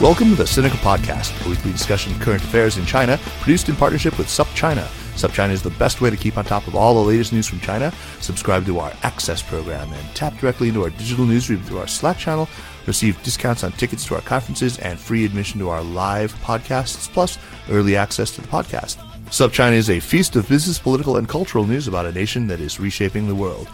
[0.00, 3.74] Welcome to the Sinica Podcast, a weekly discussion of current affairs in China, produced in
[3.74, 4.84] partnership with SupChina.
[5.16, 7.58] SupChina is the best way to keep on top of all the latest news from
[7.58, 7.92] China.
[8.20, 12.16] Subscribe to our Access program and tap directly into our digital newsroom through our Slack
[12.16, 12.48] channel.
[12.86, 17.36] Receive discounts on tickets to our conferences and free admission to our live podcasts, plus
[17.68, 18.98] early access to the podcast.
[19.30, 22.78] SupChina is a feast of business, political, and cultural news about a nation that is
[22.78, 23.68] reshaping the world.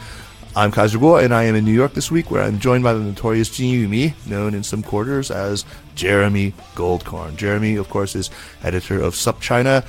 [0.57, 2.93] I'm Kaiser Kuo, and I am in New York this week, where I'm joined by
[2.93, 5.65] the notorious Jin Yumi, known in some quarters as
[5.97, 7.35] Jeremy Goldkorn.
[7.35, 8.31] Jeremy, of course, is
[8.63, 9.85] editor of SupChina.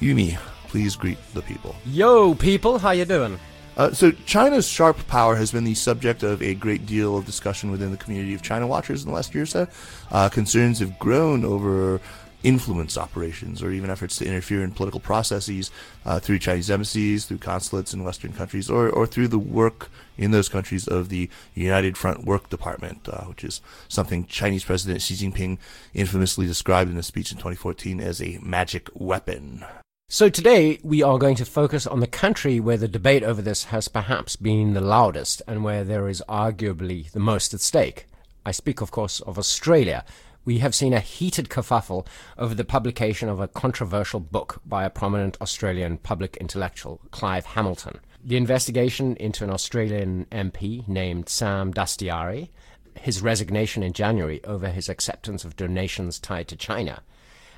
[0.00, 0.36] Yumi,
[0.68, 1.74] please greet the people.
[1.86, 3.40] Yo, people, how you doing?
[3.78, 7.70] Uh, so, China's sharp power has been the subject of a great deal of discussion
[7.70, 9.66] within the community of China watchers in the last year or so.
[10.10, 11.98] Uh, concerns have grown over
[12.44, 15.70] influence operations or even efforts to interfere in political processes
[16.04, 20.30] uh, through Chinese embassies, through consulates in Western countries, or, or through the work in
[20.30, 25.14] those countries of the United Front Work Department, uh, which is something Chinese President Xi
[25.14, 25.58] Jinping
[25.94, 29.64] infamously described in a speech in 2014 as a magic weapon.
[30.10, 33.64] So today we are going to focus on the country where the debate over this
[33.64, 38.06] has perhaps been the loudest and where there is arguably the most at stake.
[38.46, 40.04] I speak, of course, of Australia,
[40.44, 42.06] we have seen a heated kerfuffle
[42.36, 48.00] over the publication of a controversial book by a prominent Australian public intellectual, Clive Hamilton.
[48.22, 52.50] The investigation into an Australian MP named Sam Dastyari,
[52.98, 57.02] his resignation in January over his acceptance of donations tied to China,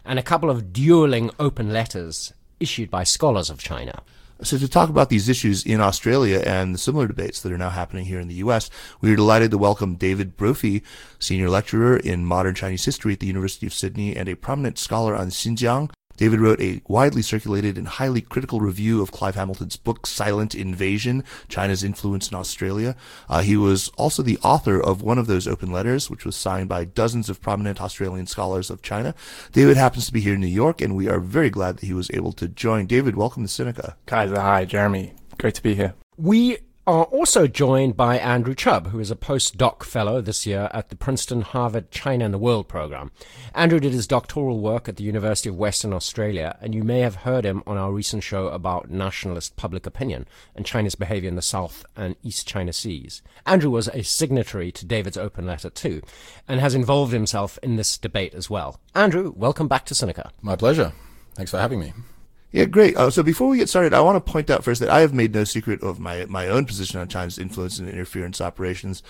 [0.05, 4.03] and a couple of dueling open letters issued by scholars of China.
[4.42, 7.70] So, to talk about these issues in Australia and the similar debates that are now
[7.70, 8.69] happening here in the U.S.,
[9.01, 10.83] we are delighted to welcome David Brophy,
[11.19, 15.17] senior lecturer in modern Chinese history at the University of Sydney and a prominent scholar
[15.17, 20.06] on Xinjiang, David wrote a widely circulated and highly critical review of Clive Hamilton's book
[20.06, 22.97] Silent Invasion China's Influence in Australia.
[23.28, 26.69] Uh, he was also the author of one of those open letters, which was signed
[26.69, 29.14] by dozens of prominent Australian scholars of China.
[29.52, 31.92] David happens to be here in New York, and we are very glad that he
[31.92, 32.86] was able to join.
[32.86, 33.95] David, welcome to Sinica.
[34.07, 35.14] Kaiser, hi, Jeremy.
[35.39, 35.95] Great to be here.
[36.17, 40.89] We are also joined by Andrew Chubb, who is a postdoc fellow this year at
[40.89, 43.11] the Princeton Harvard China and the World program.
[43.55, 47.17] Andrew did his doctoral work at the University of Western Australia, and you may have
[47.17, 51.42] heard him on our recent show about nationalist public opinion and China's behavior in the
[51.42, 53.20] South and East China Seas.
[53.45, 56.03] Andrew was a signatory to David's open letter too,
[56.47, 58.79] and has involved himself in this debate as well.
[58.95, 60.30] Andrew, welcome back to Sinica.
[60.41, 60.92] My pleasure.
[61.35, 61.92] Thanks for having me.
[62.56, 62.96] Yeah, great.
[62.96, 65.12] Uh, so before we get started, I want to point out first that I have
[65.12, 69.02] made no secret of my my own position on China's influence and interference operations.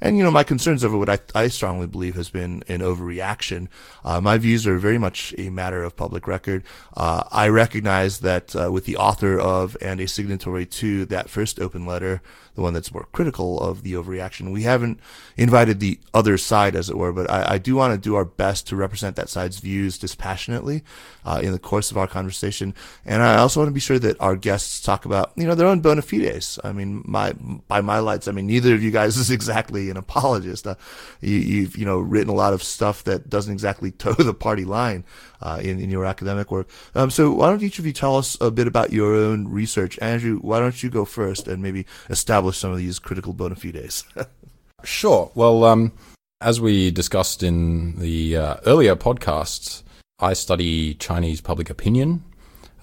[0.00, 3.68] And, you know, my concerns over what I, I strongly believe has been an overreaction.
[4.04, 6.64] Uh, my views are very much a matter of public record.
[6.96, 11.60] Uh, I recognize that uh, with the author of and a signatory to that first
[11.60, 12.22] open letter,
[12.54, 15.00] the one that's more critical of the overreaction, we haven't
[15.36, 18.24] invited the other side, as it were, but I, I do want to do our
[18.24, 20.82] best to represent that side's views dispassionately
[21.24, 22.74] uh, in the course of our conversation.
[23.04, 25.66] And I also want to be sure that our guests talk about, you know, their
[25.66, 26.58] own bona fides.
[26.62, 27.32] I mean, my
[27.68, 30.66] by my lights, I mean, neither of you guys is exactly an apologist.
[30.66, 30.76] Uh,
[31.20, 34.64] you, have you know written a lot of stuff that doesn't exactly toe the party
[34.64, 35.04] line
[35.44, 36.68] uh, in in your academic work.
[36.94, 39.98] Um, so why don't each of you tell us a bit about your own research,
[40.00, 40.38] Andrew?
[40.38, 44.04] Why don't you go first and maybe establish some of these critical bona fides?
[44.84, 45.30] sure.
[45.34, 45.92] Well, um,
[46.40, 49.82] as we discussed in the uh, earlier podcasts,
[50.18, 52.24] I study Chinese public opinion.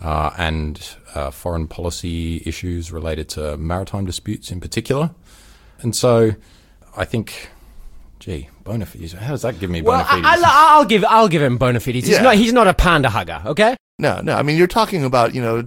[0.03, 5.11] Uh, and uh, foreign policy issues related to maritime disputes in particular.
[5.81, 6.31] And so
[6.97, 7.49] I think,
[8.21, 9.13] gee, bona fides.
[9.13, 10.43] How does that give me well, bona fides?
[10.45, 12.05] I, will give I'll give him bona fides.
[12.05, 12.21] He's, yeah.
[12.21, 13.75] not, he's not a panda hugger, okay?
[13.99, 14.35] No, no.
[14.35, 15.63] I mean, you're talking about you know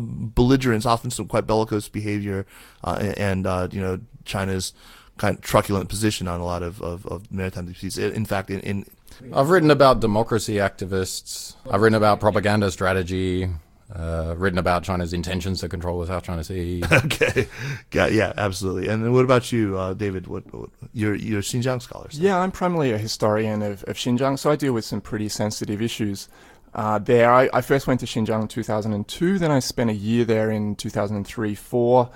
[0.00, 2.46] belligerence, often some quite bellicose behavior,
[2.82, 4.72] uh, and uh, you know China's
[5.18, 7.98] kind of truculent position on a lot of, of, of maritime disputes.
[7.98, 8.86] In fact, in, in
[9.34, 11.54] I've written about democracy activists.
[11.70, 13.48] I've written about propaganda strategy
[13.94, 16.82] uh, written about China's intentions to control the South China Sea.
[16.92, 17.48] okay,
[17.92, 18.88] yeah, yeah, absolutely.
[18.88, 20.26] And what about you, uh, David?
[20.26, 22.08] What, what you're you're Xinjiang scholar?
[22.10, 22.20] So.
[22.20, 25.82] Yeah, I'm primarily a historian of, of Xinjiang, so I deal with some pretty sensitive
[25.82, 26.28] issues.
[26.72, 29.40] Uh, there, I, I, first went to Xinjiang in 2002.
[29.40, 32.10] Then I spent a year there in 2003, four.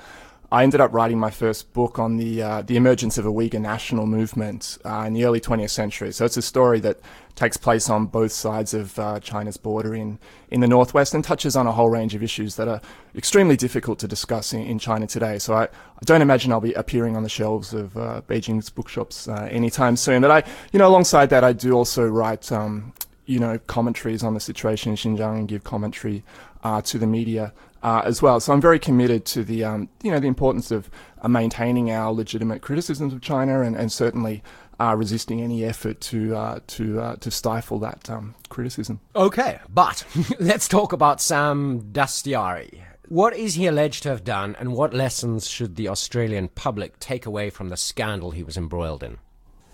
[0.52, 3.60] I ended up writing my first book on the uh, the emergence of a Uyghur
[3.60, 6.12] national movement uh, in the early 20th century.
[6.12, 7.00] So it's a story that
[7.34, 10.18] takes place on both sides of uh, China's border in
[10.50, 12.80] in the northwest and touches on a whole range of issues that are
[13.16, 15.38] extremely difficult to discuss in, in China today.
[15.38, 19.26] So I, I, don't imagine I'll be appearing on the shelves of uh, Beijing's bookshops
[19.26, 20.22] uh, anytime soon.
[20.22, 22.52] But I, you know, alongside that, I do also write.
[22.52, 22.92] Um,
[23.26, 26.22] you know, commentaries on the situation in Xinjiang and give commentary
[26.62, 27.54] uh, to the media
[27.84, 28.40] uh, as well.
[28.40, 30.90] So I'm very committed to the um, you know the importance of
[31.22, 34.42] uh, maintaining our legitimate criticisms of China and, and certainly
[34.80, 39.00] uh, resisting any effort to uh, to uh, to stifle that um, criticism.
[39.14, 40.04] Okay, but
[40.40, 42.80] let's talk about Sam Dastyari.
[43.08, 47.26] What is he alleged to have done, and what lessons should the Australian public take
[47.26, 49.18] away from the scandal he was embroiled in?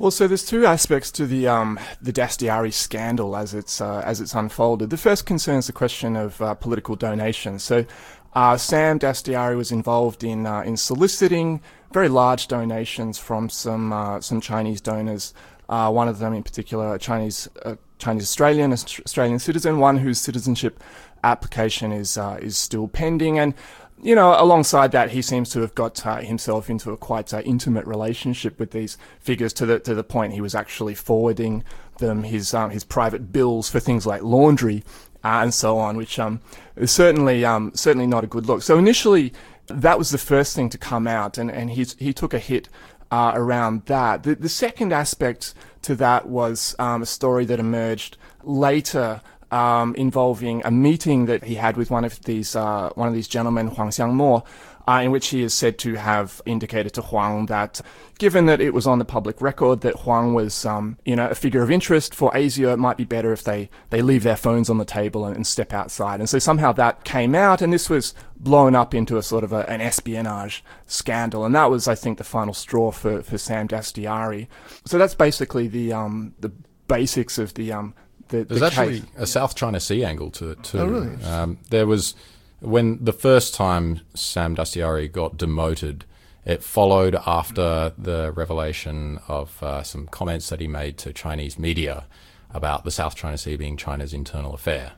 [0.00, 4.18] Well, so there's two aspects to the um, the Dastyari scandal as it's uh, as
[4.18, 4.88] it's unfolded.
[4.88, 7.62] The first concerns the question of uh, political donations.
[7.62, 7.84] So,
[8.32, 11.60] uh, Sam Dastyari was involved in uh, in soliciting
[11.92, 15.34] very large donations from some uh, some Chinese donors.
[15.68, 17.50] Uh, one of them, in particular, a Chinese
[17.98, 20.82] Chinese Australian Australian citizen, one whose citizenship
[21.24, 23.52] application is is still pending, and
[24.02, 27.40] you know, alongside that, he seems to have got uh, himself into a quite uh,
[27.44, 31.64] intimate relationship with these figures to the to the point he was actually forwarding
[31.98, 34.82] them his um, his private bills for things like laundry
[35.22, 36.40] uh, and so on, which um,
[36.76, 38.62] is certainly um, certainly not a good look.
[38.62, 39.32] So initially,
[39.66, 42.68] that was the first thing to come out, and and he he took a hit.
[43.12, 48.16] Uh, around that, the, the second aspect to that was um, a story that emerged
[48.44, 49.20] later
[49.50, 53.28] um, involving a meeting that he had with one of these uh, one of these
[53.28, 54.44] gentlemen, Huang Xiangmo,
[54.88, 57.80] uh, in which he is said to have indicated to Huang that,
[58.18, 61.34] given that it was on the public record that Huang was, um, you know, a
[61.34, 64.68] figure of interest for ASIO, it might be better if they, they leave their phones
[64.68, 66.18] on the table and, and step outside.
[66.18, 69.52] And so somehow that came out, and this was blown up into a sort of
[69.52, 71.44] a, an espionage scandal.
[71.44, 74.48] And that was, I think, the final straw for, for Sam Dastyari.
[74.86, 76.52] So that's basically the, um, the
[76.88, 77.94] basics of the, um,
[78.30, 79.10] the, There's the actually case.
[79.16, 80.78] a South China Sea angle to it too.
[80.78, 81.22] Oh, really?
[81.24, 82.14] Um, there was
[82.60, 86.04] when the first time Sam Dastyari got demoted.
[86.46, 92.06] It followed after the revelation of uh, some comments that he made to Chinese media
[92.52, 94.92] about the South China Sea being China's internal affair,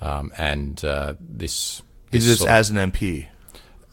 [0.00, 1.82] um, and uh, this.
[2.12, 3.26] Is this this as an MP?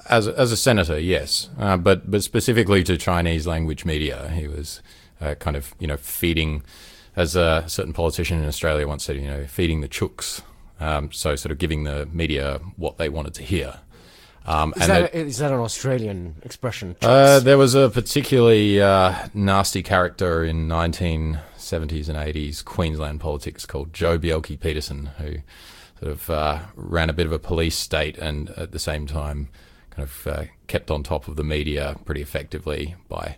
[0.09, 4.47] as a, as a senator, yes, uh, but but specifically to Chinese language media, he
[4.47, 4.81] was
[5.21, 6.63] uh, kind of you know feeding,
[7.15, 10.41] as a certain politician in Australia once said, you know, feeding the chooks.
[10.79, 13.79] Um, so sort of giving the media what they wanted to hear.
[14.45, 16.95] Um, Is and that, is that an Australian expression?
[17.01, 23.91] uh, there was a particularly uh, nasty character in 1970s and 80s Queensland politics called
[23.91, 25.37] Joh Bjelke-Petersen, who
[25.99, 29.49] sort of uh, ran a bit of a police state and at the same time
[29.89, 33.37] kind of uh, kept on top of the media pretty effectively by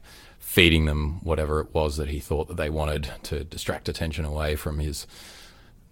[0.57, 4.55] feeding them whatever it was that he thought that they wanted to distract attention away
[4.55, 5.05] from his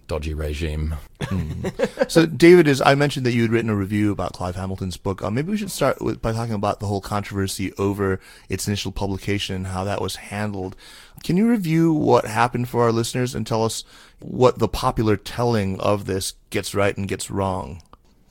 [0.07, 0.95] dodgy regime.
[2.07, 5.21] So, David, is I mentioned that you had written a review about Clive Hamilton's book.
[5.21, 8.19] Uh, maybe we should start with, by talking about the whole controversy over
[8.49, 10.75] its initial publication and how that was handled.
[11.23, 13.83] Can you review what happened for our listeners and tell us
[14.19, 17.81] what the popular telling of this gets right and gets wrong?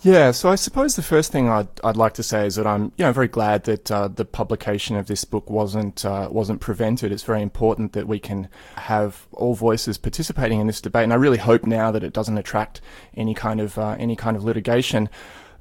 [0.05, 2.93] Yeah, so I suppose the first thing I'd, I'd like to say is that I'm
[2.99, 7.11] you know very glad that uh, the publication of this book wasn't uh, wasn't prevented.
[7.11, 11.17] It's very important that we can have all voices participating in this debate, and I
[11.17, 12.83] really hope now that it doesn't attract
[13.17, 15.09] any kind of uh, any kind of litigation.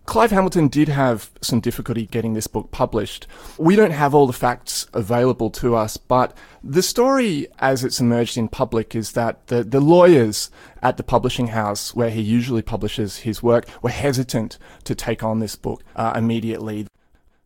[0.06, 3.26] Clive Hamilton did have some difficulty getting this book published.
[3.58, 8.38] We don't have all the facts available to us, but the story as it's emerged
[8.38, 10.52] in public is that the, the lawyers
[10.82, 15.40] at the publishing house where he usually publishes his work were hesitant to take on
[15.40, 16.86] this book uh, immediately.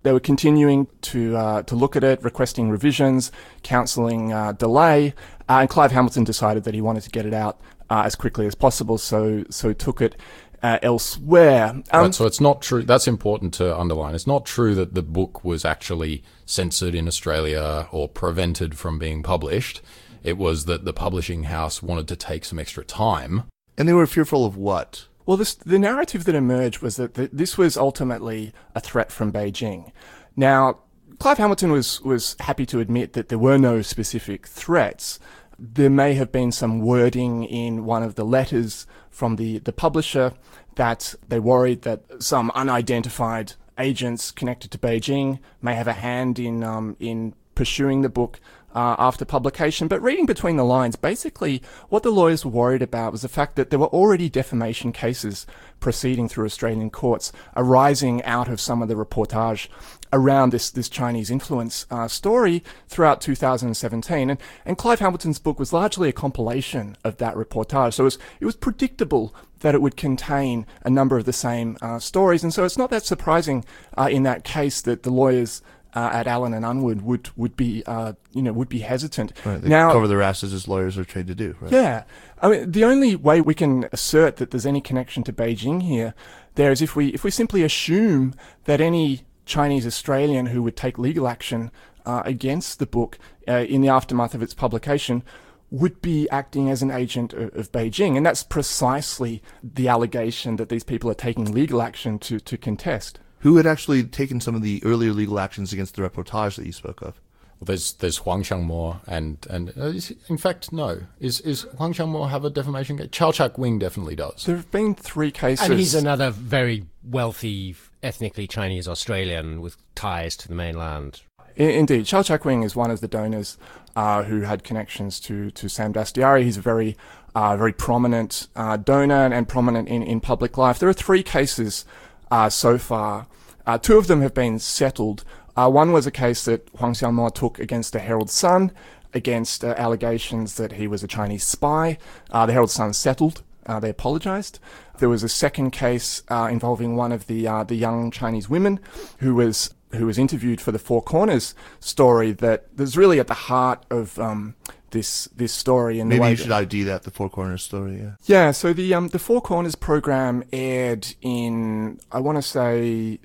[0.01, 5.13] They were continuing to uh, to look at it, requesting revisions, counselling uh, delay,
[5.49, 7.59] uh, and Clive Hamilton decided that he wanted to get it out
[7.89, 10.15] uh, as quickly as possible, so so took it
[10.63, 11.67] uh, elsewhere.
[11.67, 12.83] Um, right, so it's not true.
[12.83, 14.15] That's important to underline.
[14.15, 19.23] It's not true that the book was actually censored in Australia or prevented from being
[19.23, 19.81] published.
[20.23, 23.43] It was that the publishing house wanted to take some extra time.
[23.77, 25.07] And they were fearful of what?
[25.25, 29.31] Well, this, the narrative that emerged was that th- this was ultimately a threat from
[29.31, 29.91] Beijing.
[30.35, 30.79] Now,
[31.19, 35.19] Clive Hamilton was, was happy to admit that there were no specific threats.
[35.59, 40.33] There may have been some wording in one of the letters from the, the publisher
[40.75, 46.63] that they worried that some unidentified agents connected to Beijing may have a hand in,
[46.63, 48.39] um, in pursuing the book
[48.75, 49.87] uh, after publication.
[49.87, 53.55] But reading between the lines, basically what the lawyers were worried about was the fact
[53.55, 55.45] that there were already defamation cases
[55.79, 59.67] proceeding through Australian courts arising out of some of the reportage
[60.13, 64.29] around this, this Chinese influence uh, story throughout 2017.
[64.29, 67.95] And, and Clive Hamilton's book was largely a compilation of that reportage.
[67.95, 71.77] So it was, it was predictable that it would contain a number of the same
[71.81, 72.43] uh, stories.
[72.43, 73.65] And so it's not that surprising
[73.97, 75.61] uh, in that case that the lawyers
[75.95, 79.33] uh, at Allen and Unwin would would be uh, you know would be hesitant.
[79.45, 81.55] Right, they now, cover their asses as lawyers are trained to do.
[81.59, 81.71] Right?
[81.71, 82.03] yeah,
[82.41, 86.13] I mean the only way we can assert that there's any connection to Beijing here,
[86.55, 88.33] there is if we if we simply assume
[88.65, 91.71] that any Chinese Australian who would take legal action
[92.05, 93.17] uh, against the book
[93.47, 95.23] uh, in the aftermath of its publication
[95.69, 98.15] would be acting as an agent of, of, Beijing.
[98.15, 103.19] And that's precisely the allegation that these people are taking legal action to, to contest.
[103.39, 106.71] Who had actually taken some of the earlier legal actions against the reportage that you
[106.71, 107.21] spoke of?
[107.59, 111.91] Well, there's there's Huang Xiangmo and and uh, is, in fact no is is Huang
[111.93, 113.07] Xiangmo have a defamation case?
[113.11, 114.45] Chau Chak Wing definitely does.
[114.45, 120.37] There have been three cases, and he's another very wealthy, ethnically Chinese Australian with ties
[120.37, 121.21] to the mainland.
[121.55, 123.57] Indeed, Chau Chak Wing is one of the donors
[123.95, 126.43] uh, who had connections to to Sam Dastyari.
[126.43, 126.95] He's a very
[127.33, 130.77] uh, very prominent uh, donor and prominent in, in public life.
[130.77, 131.85] There are three cases
[132.31, 133.27] uh, so far.
[133.65, 135.23] Uh, two of them have been settled.
[135.55, 138.71] Uh, one was a case that Huang Xiangmo took against the Herald Sun,
[139.13, 141.97] against uh, allegations that he was a Chinese spy.
[142.31, 143.43] Uh, the Herald Sun settled.
[143.65, 144.59] Uh, they apologized.
[144.99, 148.79] There was a second case involving one of the the young Chinese women
[149.19, 153.33] who was who was interviewed for the Four Corners story That is really at the
[153.33, 154.55] heart of um,
[154.97, 155.99] this this story.
[155.99, 157.97] And maybe you should ID that the Four Corners story.
[157.97, 158.11] Yeah.
[158.23, 158.51] Yeah.
[158.51, 163.19] So the um, the Four Corners program aired in I want to say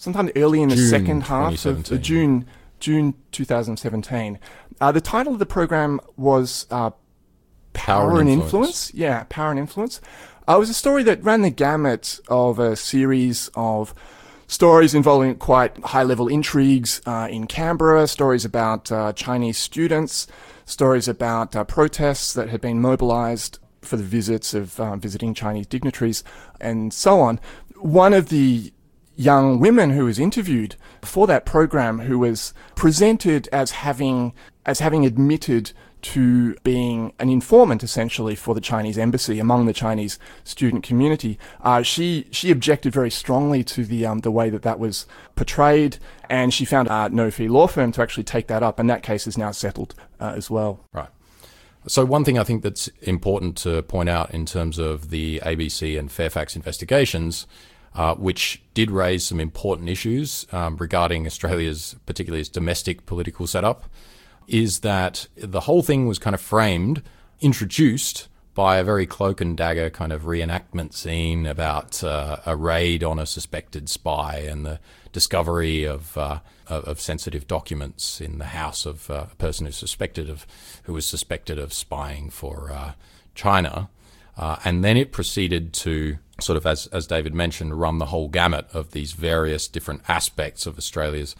[0.00, 2.46] sometime early in the second half of uh, June,
[2.80, 4.38] June 2017.
[4.80, 6.90] Uh, the title of the program was uh,
[7.74, 8.90] Power, Power, and influence.
[8.90, 8.94] influence.
[8.94, 10.00] Yeah, Power and Influence.
[10.48, 13.94] Uh, it was a story that ran the gamut of a series of
[14.50, 20.26] stories involving quite high level intrigues uh, in Canberra, stories about uh, Chinese students,
[20.66, 25.68] stories about uh, protests that had been mobilized for the visits of uh, visiting Chinese
[25.68, 26.24] dignitaries,
[26.60, 27.38] and so on.
[27.76, 28.72] One of the
[29.14, 34.32] young women who was interviewed for that program who was presented as having
[34.66, 40.18] as having admitted to being an informant essentially for the Chinese embassy among the Chinese
[40.44, 41.38] student community.
[41.60, 45.98] Uh, she she objected very strongly to the um, the way that that was portrayed,
[46.28, 49.02] and she found a no fee law firm to actually take that up, and that
[49.02, 50.84] case is now settled uh, as well.
[50.92, 51.08] Right.
[51.86, 55.98] So one thing I think that's important to point out in terms of the ABC
[55.98, 57.46] and Fairfax investigations
[57.94, 63.84] uh, which did raise some important issues um, regarding Australia's, particularly its domestic political setup,
[64.50, 67.02] is that the whole thing was kind of framed,
[67.40, 73.04] introduced by a very cloak and dagger kind of reenactment scene about uh, a raid
[73.04, 74.80] on a suspected spy and the
[75.12, 80.28] discovery of uh, of sensitive documents in the house of uh, a person who suspected
[80.28, 80.46] of
[80.84, 82.92] who was suspected of spying for uh,
[83.34, 83.88] China,
[84.36, 88.28] uh, and then it proceeded to sort of, as, as David mentioned, run the whole
[88.28, 91.36] gamut of these various different aspects of Australia's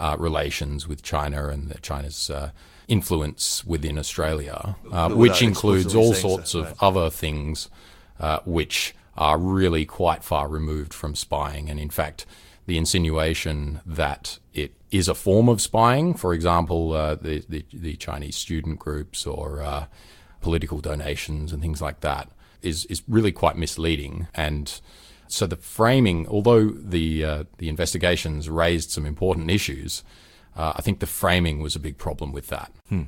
[0.00, 2.50] uh, relations with China and China's uh,
[2.88, 6.72] influence within Australia, uh, which includes all sorts so, right.
[6.72, 7.68] of other things
[8.18, 11.70] uh, which are really quite far removed from spying.
[11.70, 12.26] And in fact,
[12.66, 17.96] the insinuation that it is a form of spying, for example, uh, the, the, the,
[17.96, 19.86] Chinese student groups or uh,
[20.40, 22.28] political donations and things like that,
[22.62, 24.28] is is really quite misleading.
[24.34, 24.80] And
[25.32, 30.02] so the framing, although the uh, the investigations raised some important issues,
[30.56, 32.72] uh, I think the framing was a big problem with that.
[32.88, 33.04] Hmm.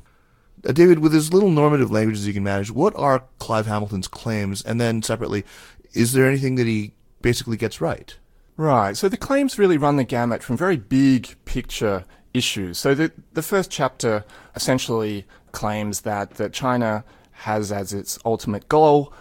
[0.67, 4.09] Uh, David, with as little normative language as you can manage, what are Clive Hamilton's
[4.09, 4.62] claims?
[4.62, 5.45] And then separately,
[5.93, 8.17] is there anything that he basically gets right?
[8.57, 8.97] Right.
[8.97, 12.79] So the claims really run the gamut from very big picture issues.
[12.79, 14.25] So the the first chapter
[14.55, 19.12] essentially claims that that China has as its ultimate goal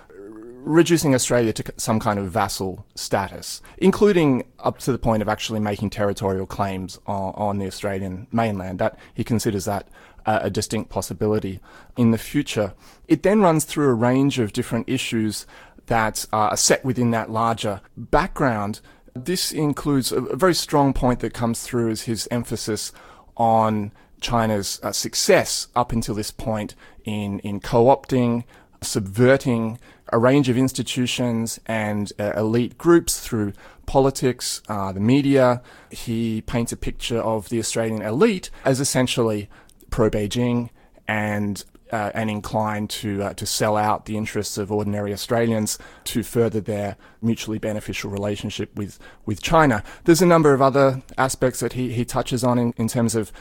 [0.63, 5.59] reducing Australia to some kind of vassal status, including up to the point of actually
[5.59, 8.79] making territorial claims on, on the Australian mainland.
[8.79, 9.87] That he considers that
[10.25, 11.59] uh, a distinct possibility
[11.97, 12.73] in the future.
[13.07, 15.45] It then runs through a range of different issues
[15.87, 18.81] that are set within that larger background.
[19.13, 22.91] This includes a, very strong point that comes through as his emphasis
[23.35, 23.91] on
[24.21, 28.43] China's uh, success up until this point in, in co-opting,
[28.81, 29.79] subverting
[30.11, 33.53] a range of institutions and uh, elite groups through
[33.85, 35.61] politics, uh, the media.
[35.89, 39.49] He paints a picture of the Australian elite as essentially
[39.89, 40.69] pro Beijing
[41.07, 46.23] and uh, and inclined to uh, to sell out the interests of ordinary Australians to
[46.23, 49.83] further their mutually beneficial relationship with with China.
[50.05, 53.31] There's a number of other aspects that he, he touches on in, in terms of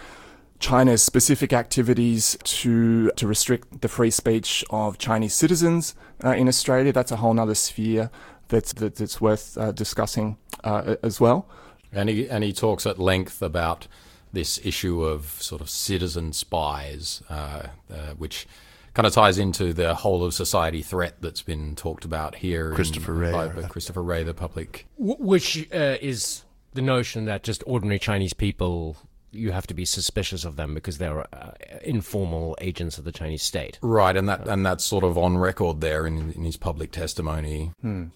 [0.60, 6.92] China's specific activities to to restrict the free speech of Chinese citizens uh, in Australia.
[6.92, 8.10] That's a whole other sphere
[8.48, 11.48] that's that, that's worth uh, discussing uh, as well.
[11.92, 13.88] And he and he talks at length about
[14.32, 18.46] this issue of sort of citizen spies, uh, uh, which
[18.94, 22.72] kind of ties into the whole of society threat that's been talked about here.
[22.74, 27.42] Christopher in, Wray, by, by Christopher Wray, the public, which uh, is the notion that
[27.42, 28.96] just ordinary Chinese people
[29.32, 33.42] you have to be suspicious of them because they're uh, informal agents of the Chinese
[33.42, 33.78] state.
[33.82, 37.72] Right, and that and that's sort of on record there in, in his public testimony.
[37.80, 38.06] Hmm.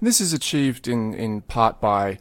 [0.00, 2.18] This is achieved in, in part by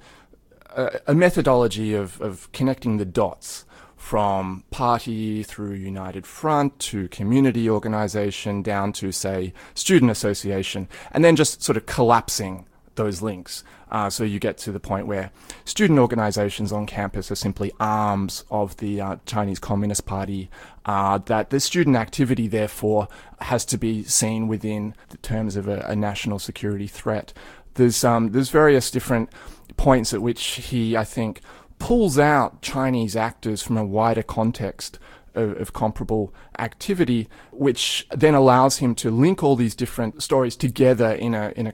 [0.75, 3.65] a, a methodology of, of connecting the dots
[3.97, 11.35] from party through United Front to community organization down to, say, student association, and then
[11.35, 13.63] just sort of collapsing those links.
[13.91, 15.31] Uh, so you get to the point where
[15.65, 20.49] student organizations on campus are simply arms of the uh, Chinese Communist Party,
[20.85, 23.07] uh, that the student activity, therefore,
[23.41, 27.33] has to be seen within the terms of a, a national security threat.
[27.75, 29.29] There's, um, there's various different
[29.77, 31.41] points at which he, I think,
[31.79, 34.99] pulls out Chinese actors from a wider context
[35.35, 41.11] of, of, comparable activity, which then allows him to link all these different stories together
[41.11, 41.73] in a in a,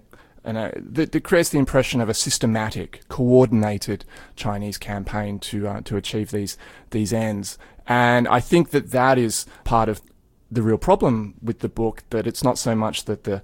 [0.50, 5.82] in a that, that creates the impression of a systematic, coordinated Chinese campaign to uh,
[5.82, 6.58] to achieve these
[6.90, 7.58] these ends.
[7.88, 10.02] And I think that that is part of
[10.52, 12.04] the real problem with the book.
[12.10, 13.42] That it's not so much that the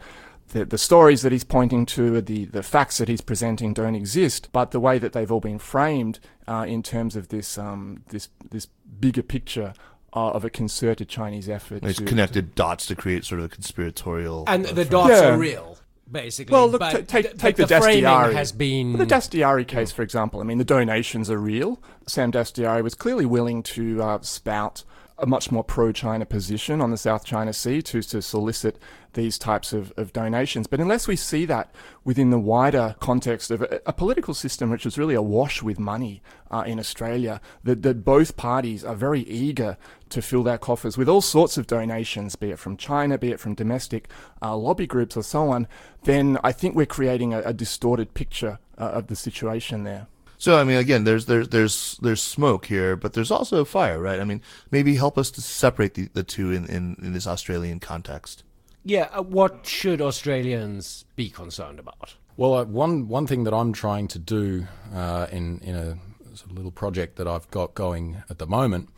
[0.50, 4.50] the, the stories that he's pointing to, the, the facts that he's presenting don't exist,
[4.52, 8.30] but the way that they've all been framed uh, in terms of this, um, this,
[8.52, 8.68] this
[9.00, 9.74] bigger picture
[10.14, 11.84] uh, of a concerted Chinese effort.
[11.84, 14.46] It's to, connected to, dots to create sort of a conspiratorial.
[14.48, 15.34] And the dots yeah.
[15.34, 15.78] are real.
[16.10, 20.04] Basically, well, look, t- take, take the, the has been well, the Dastyari case, for
[20.04, 20.40] example.
[20.40, 21.82] I mean, the donations are real.
[22.06, 24.84] Sam Dastyari was clearly willing to uh, spout
[25.18, 28.78] a much more pro-China position on the South China Sea to, to solicit
[29.14, 30.68] these types of, of donations.
[30.68, 34.86] But unless we see that within the wider context of a, a political system which
[34.86, 39.78] is really awash with money uh, in Australia, that, that both parties are very eager
[40.10, 43.40] to fill their coffers with all sorts of donations, be it from China, be it
[43.40, 44.10] from domestic
[44.42, 45.68] uh, lobby groups or so on,
[46.04, 50.08] then I think we're creating a, a distorted picture uh, of the situation there.
[50.38, 54.20] So I mean, again, there's there's there's there's smoke here, but there's also fire, right?
[54.20, 57.80] I mean, maybe help us to separate the, the two in, in, in this Australian
[57.80, 58.44] context.
[58.84, 62.16] Yeah, uh, what should Australians be concerned about?
[62.38, 65.98] Well, uh, one one thing that I'm trying to do uh, in in a
[66.36, 68.90] sort of little project that I've got going at the moment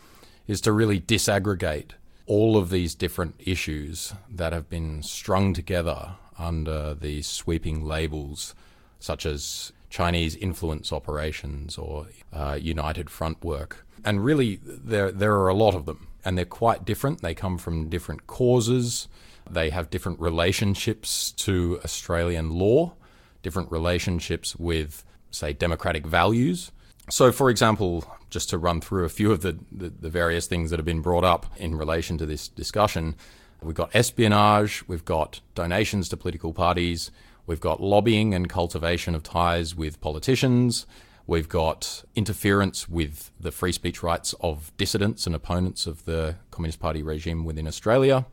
[0.48, 1.92] is to really disaggregate
[2.26, 8.54] all of these different issues that have been strung together under these sweeping labels
[9.00, 13.86] such as Chinese influence operations or uh, United Front work.
[14.06, 17.22] And really, there, there are a lot of them, and they're quite different.
[17.22, 19.08] They come from different causes,
[19.50, 22.94] they have different relationships to Australian law,
[23.44, 26.72] different relationships with, say, democratic values.
[27.10, 30.70] So, for example, just to run through a few of the, the, the various things
[30.70, 33.16] that have been brought up in relation to this discussion,
[33.62, 37.12] we've got espionage, we've got donations to political parties,
[37.48, 40.86] We've got lobbying and cultivation of ties with politicians.
[41.26, 46.80] We've got interference with the free speech rights of dissidents and opponents of the Communist
[46.80, 48.26] Party regime within Australia.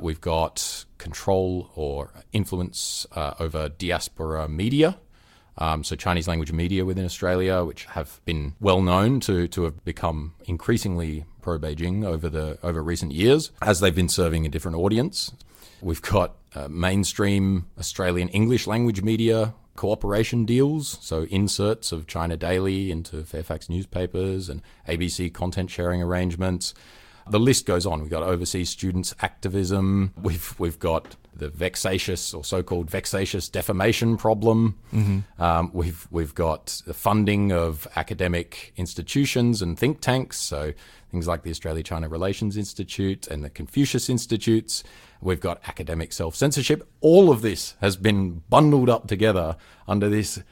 [0.00, 4.98] We've got control or influence uh, over diaspora media.
[5.56, 9.84] Um, so Chinese language media within Australia, which have been well known to, to have
[9.84, 14.76] become increasingly pro Beijing over the over recent years, as they've been serving a different
[14.76, 15.32] audience.
[15.80, 22.90] We've got uh, mainstream Australian English language media cooperation deals, so inserts of China Daily
[22.90, 26.74] into Fairfax newspapers and ABC content sharing arrangements.
[27.30, 28.00] The list goes on.
[28.00, 30.12] We've got overseas students activism.
[30.20, 34.78] We've we've got the vexatious or so-called vexatious defamation problem.
[34.92, 35.40] Mm-hmm.
[35.40, 40.38] Um, we've we've got the funding of academic institutions and think tanks.
[40.38, 40.72] So
[41.10, 44.82] things like the Australia-China Relations Institute and the Confucius Institutes.
[45.20, 46.88] We've got academic self censorship.
[47.00, 50.42] All of this has been bundled up together under this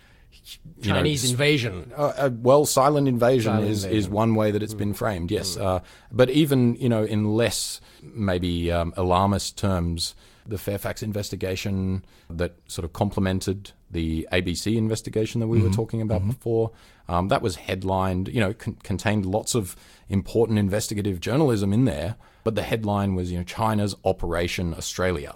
[0.83, 1.93] Chinese know, invasion.
[1.97, 3.99] Uh, uh, well, silent invasion silent is, invasion.
[3.99, 4.79] is one way that it's mm.
[4.79, 5.31] been framed.
[5.31, 5.63] Yes, mm.
[5.63, 5.81] uh,
[6.13, 10.15] but even you know in less maybe um, alarmist terms,
[10.47, 15.69] the Fairfax investigation that sort of complemented the ABC investigation that we mm-hmm.
[15.69, 16.31] were talking about mm-hmm.
[16.31, 16.71] before.
[17.09, 19.75] Um, that was headlined, you know, con- contained lots of
[20.09, 25.35] important investigative journalism in there but the headline was, you know, China's Operation Australia.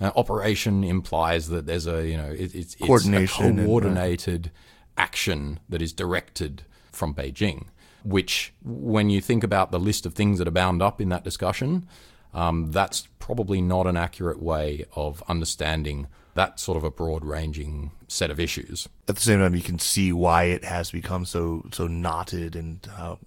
[0.00, 4.46] Uh, operation implies that there's a, you know, it, it's, Coordination it's a coordinated and,
[4.46, 7.64] uh, action that is directed from Beijing.
[8.04, 11.24] Which, when you think about the list of things that are bound up in that
[11.24, 11.88] discussion,
[12.34, 17.90] um, that's probably not an accurate way of understanding that sort of a broad ranging
[18.08, 18.88] set of issues.
[19.06, 22.86] At the same time, you can see why it has become so so knotted and
[22.96, 23.18] how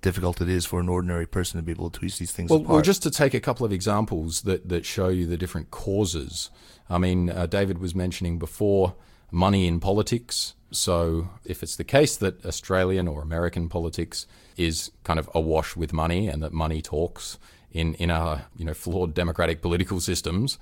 [0.00, 2.60] difficult it is for an ordinary person to be able to piece these things well,
[2.60, 2.72] apart.
[2.72, 6.50] Well, just to take a couple of examples that, that show you the different causes.
[6.88, 8.94] I mean, uh, David was mentioning before
[9.30, 10.54] money in politics.
[10.72, 14.26] So, if it's the case that Australian or American politics
[14.56, 17.38] is kind of awash with money and that money talks
[17.72, 20.58] in, in our you know flawed democratic political systems,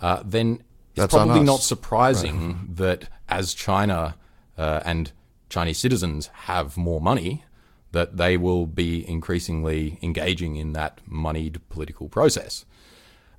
[0.00, 4.16] uh, then it's That's probably not surprising that as China
[4.58, 5.12] uh, and
[5.48, 7.44] Chinese citizens have more money,
[7.92, 12.64] that they will be increasingly engaging in that moneyed political process.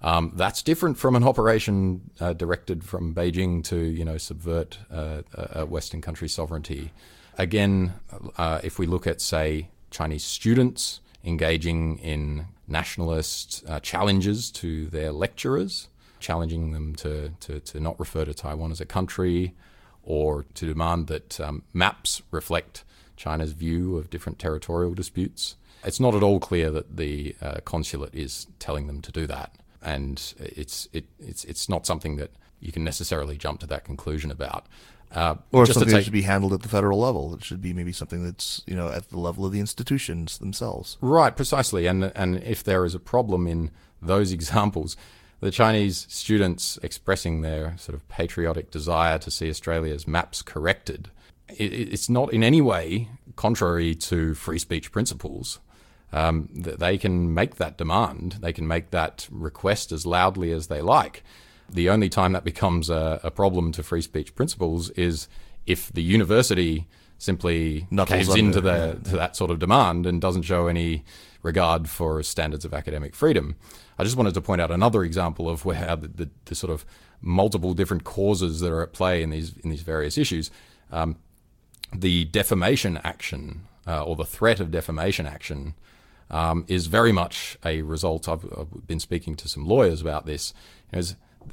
[0.01, 5.21] Um, that's different from an operation uh, directed from Beijing to, you know, subvert uh,
[5.35, 6.91] a Western country's sovereignty.
[7.37, 7.93] Again,
[8.37, 15.11] uh, if we look at, say, Chinese students engaging in nationalist uh, challenges to their
[15.11, 19.53] lecturers, challenging them to, to, to not refer to Taiwan as a country,
[20.03, 22.83] or to demand that um, maps reflect
[23.15, 25.55] China's view of different territorial disputes.
[25.83, 29.55] It's not at all clear that the uh, consulate is telling them to do that,
[29.81, 34.31] and it's it, it's it's not something that you can necessarily jump to that conclusion
[34.31, 34.67] about.
[35.13, 37.33] Uh, Or just something that should be handled at the federal level.
[37.33, 40.97] It should be maybe something that's you know at the level of the institutions themselves.
[41.01, 41.85] Right, precisely.
[41.85, 43.71] And and if there is a problem in
[44.01, 44.95] those examples,
[45.41, 51.09] the Chinese students expressing their sort of patriotic desire to see Australia's maps corrected,
[51.49, 55.59] it, it's not in any way contrary to free speech principles.
[56.13, 60.81] Um, they can make that demand, they can make that request as loudly as they
[60.81, 61.23] like.
[61.71, 65.27] The only time that becomes a, a problem to free speech principles is
[65.65, 70.19] if the university simply Knuckles caves under, into the, to that sort of demand and
[70.19, 71.03] doesn't show any
[71.43, 73.55] regard for standards of academic freedom.
[73.97, 76.83] I just wanted to point out another example of where the, the, the sort of
[77.21, 80.49] multiple different causes that are at play in these in these various issues.
[80.91, 81.17] Um,
[81.93, 85.75] the defamation action uh, or the threat of defamation action
[86.31, 88.27] um, is very much a result.
[88.27, 90.53] I've, I've been speaking to some lawyers about this.
[90.91, 91.03] You know,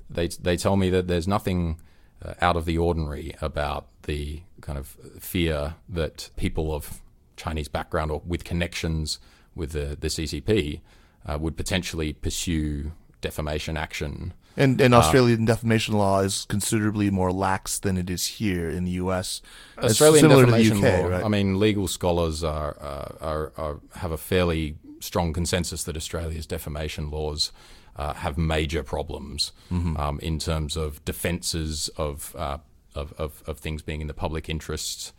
[0.09, 1.81] they they tell me that there's nothing
[2.25, 7.01] uh, out of the ordinary about the kind of fear that people of
[7.37, 9.19] Chinese background or with connections
[9.55, 10.81] with the, the CCP
[11.27, 14.35] uh, would potentially pursue defamation action.
[14.57, 18.85] And Uh, and Australian defamation law is considerably more lax than it is here in
[18.85, 19.41] the U.S.
[19.79, 21.09] Australian similar to the defamation UK, law.
[21.09, 21.25] right?
[21.25, 26.47] I mean, legal scholars are, uh, are, are have a fairly strong consensus that Australia's
[26.47, 27.53] defamation laws
[27.99, 29.97] uh, have major problems Mm-hmm.
[29.97, 32.59] um, in terms of defences of, uh,
[32.95, 35.13] of, of of things being in the public interest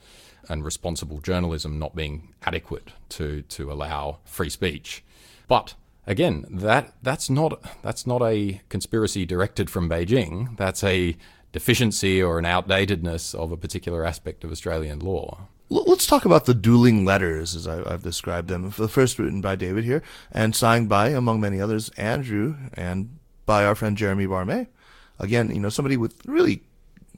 [0.48, 5.04] and responsible journalism not being adequate to to allow free speech.
[5.48, 5.76] But
[6.08, 10.58] again, that that's not that's not a conspiracy directed from Beijing.
[10.58, 11.16] That's a
[11.52, 15.48] deficiency or an outdatedness of a particular aspect of Australian law.
[15.72, 18.74] Let's talk about the dueling letters, as I, I've described them.
[18.76, 20.02] The first written by David here,
[20.32, 24.68] and signed by, among many others, Andrew, and by our friend Geremie Barmé.
[25.20, 26.64] Again, you know, somebody with really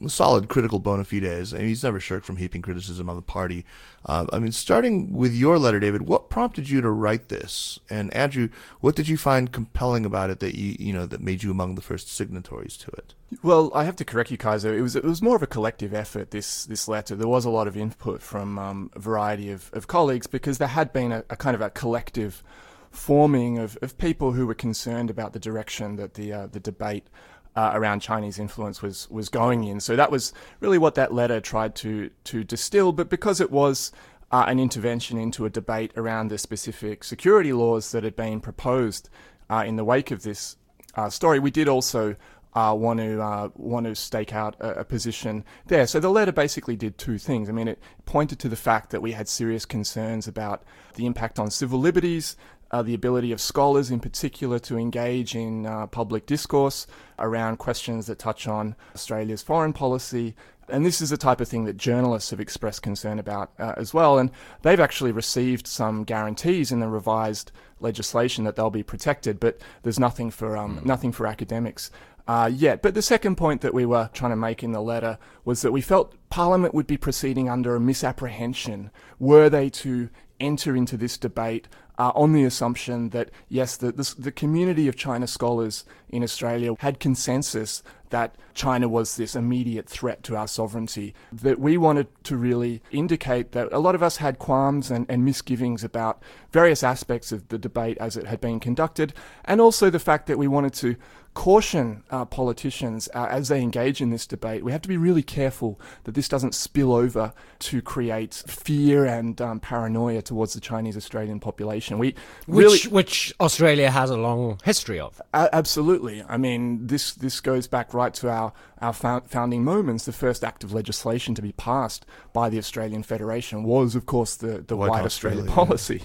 [0.10, 1.54] solid critical bona fides.
[1.54, 3.66] I mean, he's never shirked from heaping criticism on the party.
[4.06, 7.80] Uh, I mean, starting with your letter, David, what prompted you to write this?
[7.90, 11.44] And Andrew, what did you find compelling about it that you, you know, that made
[11.44, 13.14] you among the first signatories to it?
[13.44, 14.78] Well, I have to correct you, Kaiser.
[14.78, 16.32] It was it was more of a collective effort.
[16.32, 17.16] This this letter.
[17.16, 20.68] There was a lot of input from um, a variety of, of colleagues because there
[20.68, 22.44] had been a, a kind of a collective
[22.90, 27.08] forming of, of people who were concerned about the direction that the uh, the debate
[27.56, 29.80] uh, around Chinese influence was was going in.
[29.80, 32.92] So that was really what that letter tried to to distill.
[32.92, 33.92] But because it was
[34.32, 39.10] uh, an intervention into a debate around the specific security laws that had been proposed
[39.50, 40.56] uh, in the wake of this
[40.96, 42.16] uh, story, we did also
[42.54, 45.88] uh, want to uh, want to stake out a, a position there.
[45.88, 47.50] So the letter basically did two things.
[47.50, 50.64] I mean, it pointed to the fact that we had serious concerns about
[50.96, 52.36] the impact on civil liberties,
[52.71, 56.88] uh, the ability of scholars in particular to engage in uh, public discourse
[57.19, 60.36] around questions that touch on Australia's foreign policy.
[60.69, 63.93] And this is the type of thing that journalists have expressed concern about uh, as
[63.93, 64.17] well.
[64.17, 64.31] And
[64.62, 69.99] they've actually received some guarantees in the revised legislation that they'll be protected, but there's
[69.99, 71.91] nothing for um, nothing for academics
[72.27, 72.81] uh, yet.
[72.81, 75.71] But the second point that we were trying to make in the letter was that
[75.71, 81.17] we felt Parliament would be proceeding under a misapprehension were they to enter into this
[81.17, 81.67] debate
[82.10, 87.84] on the assumption that yes, the, the community of China scholars in Australia had consensus
[88.10, 91.13] that China was this immediate threat to our sovereignty.
[91.32, 95.24] That we wanted to really indicate that a lot of us had qualms and, and
[95.24, 96.21] misgivings about
[96.52, 99.13] various aspects of the debate as it had been conducted,
[99.45, 100.97] and also the fact that we wanted to
[101.34, 104.65] caution our politicians uh, as they engage in this debate.
[104.65, 109.39] We have to be really careful that this doesn't spill over to create fear and
[109.39, 111.97] um, paranoia towards the Chinese Australian population.
[112.00, 112.15] We
[112.47, 115.21] really, Which, which Australia has a long history of.
[115.34, 116.01] a- absolutely.
[116.28, 120.44] I mean, this this goes back right right to our, our founding moments, the first
[120.44, 124.76] act of legislation to be passed by the Australian Federation was, of course, the, the
[124.76, 126.02] White, White Australia, Australia policy.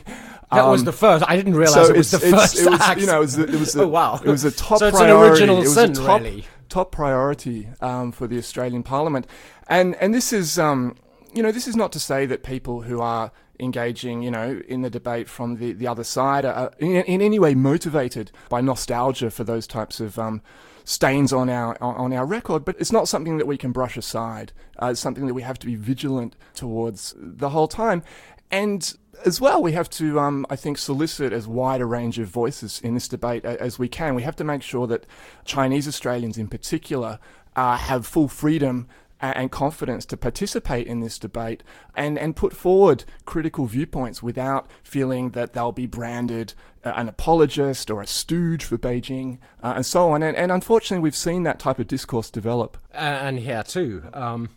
[0.53, 1.25] That um, was the first.
[1.27, 3.01] I didn't realize so it was the first it was, act.
[3.01, 4.21] You know, it was, it was a, oh, wow.
[4.25, 5.05] It was a top so priority.
[5.05, 6.45] It's an original it was sin, a top, really.
[6.69, 9.27] top priority um, for the Australian Parliament,
[9.69, 10.97] and and this is um,
[11.35, 14.83] you know this is not to say that people who are engaging, you know, in
[14.83, 19.31] the debate from the, the other side are in, in any way motivated by nostalgia
[19.31, 20.42] for those types of um,
[20.85, 22.64] stains on our on our record.
[22.64, 24.53] But it's not something that we can brush aside.
[24.81, 28.03] Uh, it's something that we have to be vigilant towards the whole time,
[28.51, 32.29] and as well, we have to, um, I think, solicit as wide a range of
[32.29, 34.14] voices in this debate as we can.
[34.14, 35.07] We have to make sure that
[35.45, 37.19] Chinese Australians, in particular,
[37.55, 38.88] uh, have full freedom
[39.20, 41.62] and confidence to participate in this debate
[41.94, 46.52] and, and put forward critical viewpoints without feeling that they'll be branded
[46.85, 50.22] uh, an apologist or a stooge for Beijing uh, and so on.
[50.22, 52.76] And, and, unfortunately, we've seen that type of discourse develop.
[52.92, 54.05] And here too.
[54.12, 54.50] Um,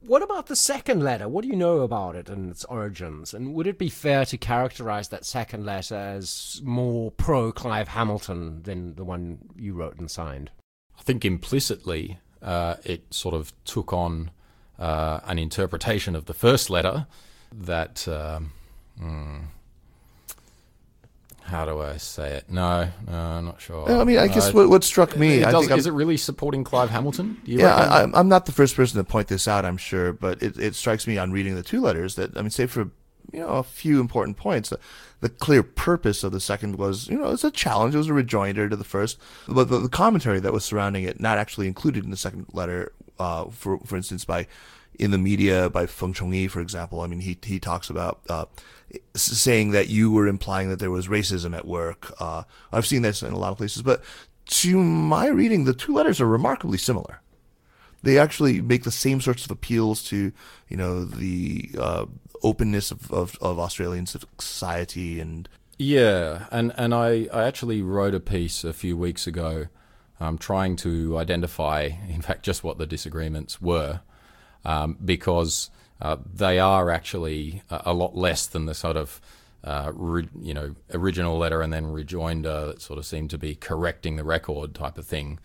[0.00, 1.28] what about the second letter?
[1.28, 3.34] What do you know about it and its origins?
[3.34, 8.62] And would it be fair to characterize that second letter as more pro Clive Hamilton
[8.62, 10.50] than the one you wrote and signed?
[10.98, 14.30] I think implicitly uh, it sort of took on
[14.78, 17.06] uh, an interpretation of the first letter
[17.52, 18.06] that.
[18.08, 18.52] Um,
[18.98, 19.38] hmm,
[21.42, 22.50] how do I say it?
[22.50, 23.88] No, no, I'm not sure.
[23.88, 26.64] I mean, I guess uh, what, what struck me, it does, is it really supporting
[26.64, 27.40] Clive Hamilton?
[27.44, 30.58] yeah, I, am not the first person to point this out, I'm sure, but it,
[30.58, 32.90] it strikes me on reading the two letters that I mean, say for
[33.36, 34.72] you know a few important points,
[35.20, 37.94] the clear purpose of the second was, you know, it's a challenge.
[37.94, 41.20] It was a rejoinder to the first, but the, the commentary that was surrounding it,
[41.20, 44.46] not actually included in the second letter, uh, for for instance, by
[44.98, 47.02] in the media by Feng Chongyi, for example.
[47.02, 48.46] I mean, he he talks about uh,
[49.14, 52.14] saying that you were implying that there was racism at work.
[52.18, 54.02] Uh, I've seen this in a lot of places, but
[54.46, 57.20] to my reading, the two letters are remarkably similar.
[58.02, 60.32] They actually make the same sorts of appeals to,
[60.68, 62.06] you know, the uh,
[62.46, 68.20] openness of, of, of Australian society and yeah, and and I, I actually wrote a
[68.20, 69.66] piece a few weeks ago,
[70.18, 74.00] um, trying to identify, in fact, just what the disagreements were,
[74.64, 79.20] um, because uh, they are actually a, a, lot less than the sort of
[79.64, 83.54] uh, re, you know original letter and then rejoinder that sort of seemed to be
[83.54, 85.38] correcting the record type of thing.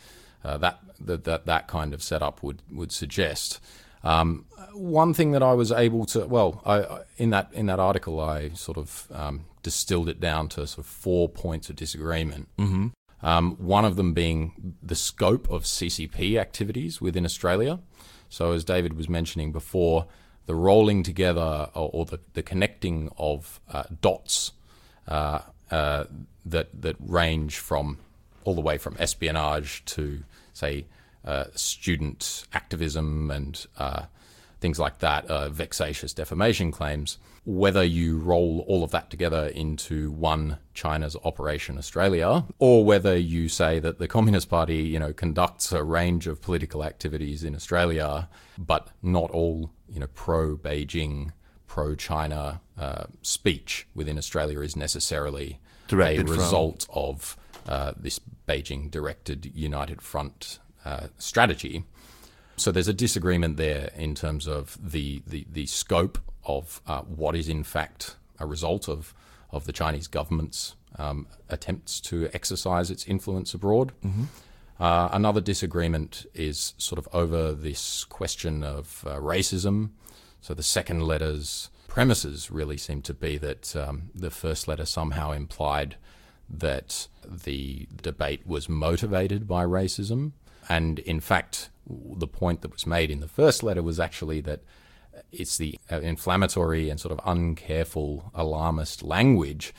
[0.45, 3.59] Uh, that, that that that kind of setup would would suggest.
[4.03, 8.19] Um, one thing that I was able to, well, I, in that in that article,
[8.19, 12.49] I sort of um, distilled it down to sort of four points of disagreement.
[12.57, 12.87] Mm-hmm.
[13.23, 17.79] Um, one of them being the scope of CCP activities within Australia.
[18.29, 20.07] So, as David was mentioning before,
[20.45, 24.53] the rolling together or, or the, the connecting of uh, dots
[25.07, 26.05] uh, uh,
[26.45, 27.99] that that range from
[28.43, 30.85] all the way from espionage to say
[31.25, 34.03] uh, student activism and uh,
[34.59, 37.17] things like that, uh, vexatious defamation claims.
[37.43, 43.49] Whether you roll all of that together into one China's Operation Australia, or whether you
[43.49, 48.29] say that the Communist Party, you know, conducts a range of political activities in Australia,
[48.59, 51.31] but not all, you know, pro Beijing,
[51.65, 57.03] pro China uh, speech within Australia is necessarily Directed a result from.
[57.03, 61.83] of uh, this Beijing directed United Front uh, strategy.
[62.57, 67.35] So there's a disagreement there in terms of the the, the scope of uh, what
[67.35, 69.13] is in fact a result of
[69.51, 73.91] of the Chinese government's um, attempts to exercise its influence abroad.
[74.05, 74.23] Mm-hmm.
[74.79, 79.91] Uh, another disagreement is sort of over this question of uh, racism.
[80.41, 85.31] So the second letter's premises really seem to be that um, the first letter somehow
[85.31, 85.97] implied
[86.49, 90.31] that the debate was motivated by racism.
[90.69, 94.61] And in fact, the point that was made in the first letter was actually that
[95.31, 99.73] it's the uh, inflammatory and sort of uncareful, alarmist language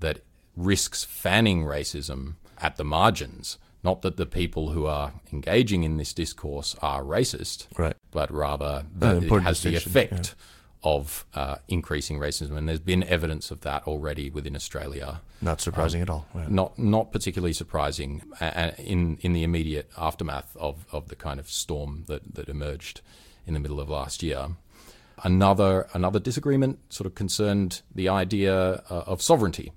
[0.00, 0.20] that
[0.56, 3.58] risks fanning racism at the margins.
[3.84, 7.94] Not that the people who are engaging in this discourse are racist, right.
[8.10, 10.44] but rather that it has the effect yeah
[10.82, 15.20] of uh, increasing racism, and there's been evidence of that already within Australia.
[15.40, 16.26] Not surprising um, at all.
[16.34, 16.46] Yeah.
[16.48, 21.48] Not not particularly surprising uh, in in the immediate aftermath of, of the kind of
[21.48, 23.00] storm that, that emerged
[23.46, 24.48] in the middle of last year.
[25.24, 29.72] Another another disagreement sort of concerned the idea uh, of sovereignty.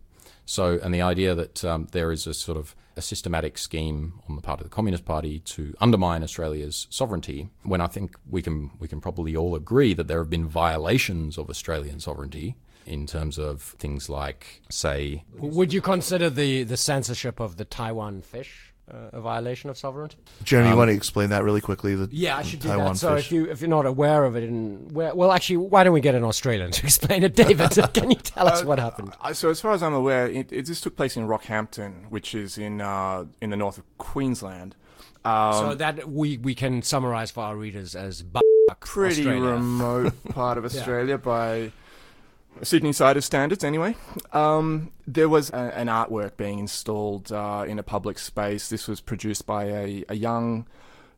[0.46, 4.36] So, and the idea that um, there is a sort of a systematic scheme on
[4.36, 8.72] the part of the Communist Party to undermine Australia's sovereignty, when I think we can
[8.80, 13.38] we can probably all agree that there have been violations of Australian sovereignty in terms
[13.38, 18.71] of things like, say, would you consider the the censorship of the Taiwan fish
[19.14, 20.18] a violation of sovereignty?
[20.44, 21.96] Jeremy, you Um, want to explain that really quickly?
[21.96, 22.98] The Yeah, I should do Taiwan that.
[23.00, 23.26] So fish.
[23.28, 26.02] if you if you're not aware of it, in where, well, actually, why don't we
[26.02, 27.72] get an Australian to explain it, David?
[27.94, 29.14] Can you tell us what happened?
[29.22, 32.34] Uh, so as far as I'm aware, it, it this took place in Rockhampton, which
[32.36, 34.76] is in uh, in the north of Queensland.
[35.24, 38.40] Um, so that we we can summarize for our readers as bu-
[38.80, 39.52] pretty Australia.
[39.52, 41.72] remote part of Australia by
[42.64, 43.96] Sydney side of standards, anyway.
[44.34, 48.70] Um, there was a, an artwork being installed uh, in a public space.
[48.70, 50.68] This was produced by a, a young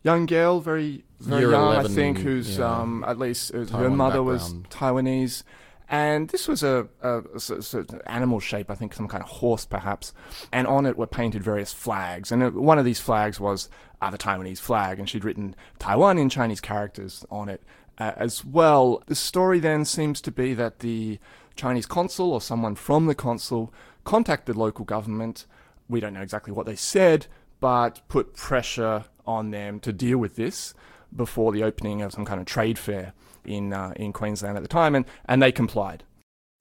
[0.03, 2.81] young girl, very very Year young, 11, I think, who's yeah.
[2.81, 4.53] um, at least uh, her mother was.
[4.69, 5.43] Taiwanese.
[5.89, 9.29] And this was a, a, a sort of- animal shape, I think some kind of
[9.29, 10.13] horse perhaps.
[10.51, 12.31] And on it were painted various flags.
[12.31, 13.69] And uh, one of these flags was
[14.01, 14.97] uh, the Taiwanese flag.
[14.97, 17.61] And she'd written Taiwan in Chinese characters on it
[17.97, 19.03] uh, as well.
[19.07, 21.19] The story then seems to be that the
[21.55, 25.45] Chinese consul or someone from the consul contacted local government.
[25.87, 27.27] We don't know exactly what they said,
[27.59, 30.73] but put pressure on them to deal with this
[31.15, 33.13] before the opening of some kind of trade fair
[33.45, 36.03] in uh, in Queensland at the time, and, and they complied.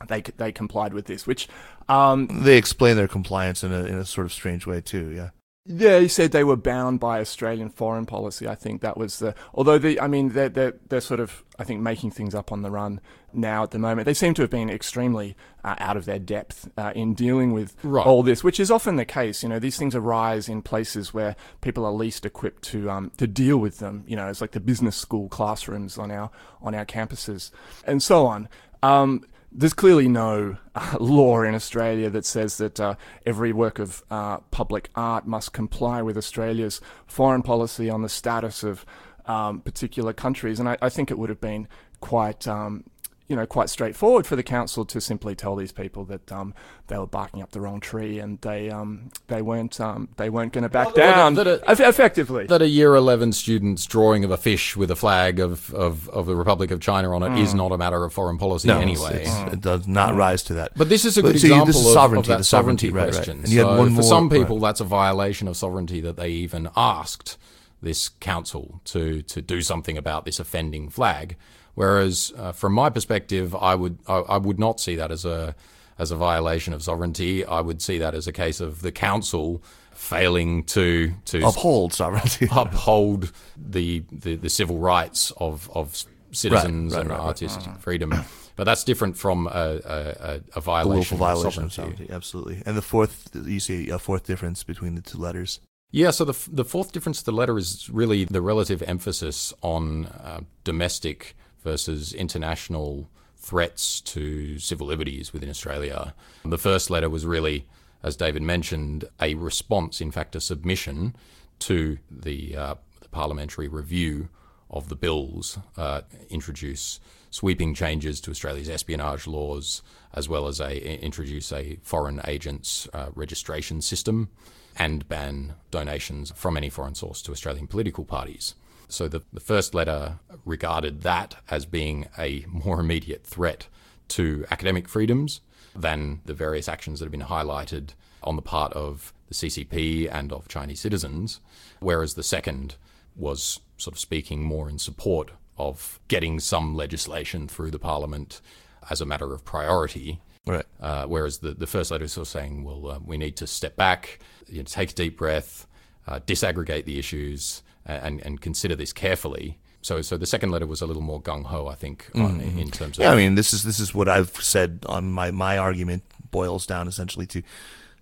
[0.08, 1.48] They they complied with this, which
[1.88, 5.10] um, They explain their compliance in a in a sort of strange way too.
[5.10, 5.30] Yeah.
[5.64, 8.48] They said they were bound by Australian foreign policy.
[8.48, 9.34] I think that was the.
[9.54, 12.62] Although the, I mean, they're they're, they're sort of I think making things up on
[12.62, 13.00] the run
[13.32, 14.06] now at the moment.
[14.06, 17.76] They seem to have been extremely uh, out of their depth uh, in dealing with
[17.84, 18.04] Right.
[18.04, 19.44] all this, which is often the case.
[19.44, 23.28] You know, these things arise in places where people are least equipped to um, to
[23.28, 24.02] deal with them.
[24.08, 27.52] You know, it's like the business school classrooms on our on our campuses
[27.86, 28.48] and so on.
[28.82, 29.22] Um,
[29.54, 32.94] there's clearly no uh, law in Australia that says that uh,
[33.26, 38.62] every work of uh, public art must comply with Australia's foreign policy on the status
[38.62, 38.84] of
[39.26, 41.68] um, particular countries, and I, I think it would have been
[42.00, 42.48] quite.
[42.48, 42.84] Um,
[43.28, 46.52] you know, quite straightforward for the council to simply tell these people that um,
[46.88, 50.52] they were barking up the wrong tree and they um, they weren't um, they weren't
[50.52, 52.46] going to back Well, down that it- eff- effectively.
[52.48, 56.26] that a year 11 student's drawing of a fish with a flag of, of, of
[56.26, 59.22] the Republic of China on it is not a matter of foreign policy No, anyway.
[59.22, 60.72] it's- it does not rise to that.
[60.76, 62.44] But this is a But good see, this example is of, sovereignty, of that the
[62.44, 63.14] sovereignty, sovereignty, right, right.
[63.14, 63.38] question.
[63.38, 64.40] And So one for more- some right.
[64.40, 67.38] people, that's a violation of sovereignty that they even asked
[67.80, 71.36] this council to, to do something about this offending flag.
[71.74, 75.54] Whereas, uh, from my perspective, I would I, I would not see that as a
[75.98, 77.44] as a violation of sovereignty.
[77.44, 79.62] I would see that as a case of the council
[79.94, 82.48] failing to to Uphold sovereignty.
[82.52, 87.26] uphold the, the, the civil rights of, of citizens right, and right, right.
[87.26, 88.12] artistic freedom.
[88.56, 91.96] But that's different from a, a, a, a a violation, willful violation of of sovereignty.
[91.96, 92.14] sovereignty.
[92.14, 92.62] Absolutely.
[92.66, 95.60] And the fourth, you see a fourth difference between the two letters.
[95.90, 100.06] Yeah, so the, the fourth difference to the letter is really the relative emphasis on
[100.06, 106.14] uh, domestic versus international threats to civil liberties within Australia.
[106.44, 107.66] The first letter was really,
[108.02, 111.16] as David mentioned, a response, in fact, a submission
[111.60, 114.28] to the, uh, the parliamentary review
[114.70, 116.98] of the bills, uh, introduce
[117.30, 119.82] sweeping changes to Australia's espionage laws,
[120.14, 124.28] as well as a introduce a foreign agents uh, registration system,
[124.76, 128.54] and ban donations from any foreign source to Australian political parties.
[128.92, 133.66] So the, the first letter regarded that as being a more immediate threat
[134.08, 135.40] to academic freedoms
[135.74, 137.90] than the various actions that have been highlighted
[138.22, 141.40] on the part of the CCP and of Chinese citizens,
[141.80, 142.76] whereas the second
[143.16, 148.42] was sort of speaking more in support of getting some legislation through the parliament
[148.90, 150.20] as a matter of priority.
[150.46, 150.66] Right.
[150.80, 153.46] Uh, whereas the, the first letter is sort of saying, well, uh, we need to
[153.46, 155.66] step back, you know, take a deep breath,
[156.06, 159.58] uh, disaggregate the issues, and, and consider this carefully.
[159.80, 162.70] So, so the second letter was a little more gung ho, I think, on, in
[162.70, 165.58] terms of Yeah, I mean, this is this is what I've said on my my
[165.58, 167.42] argument boils down essentially to,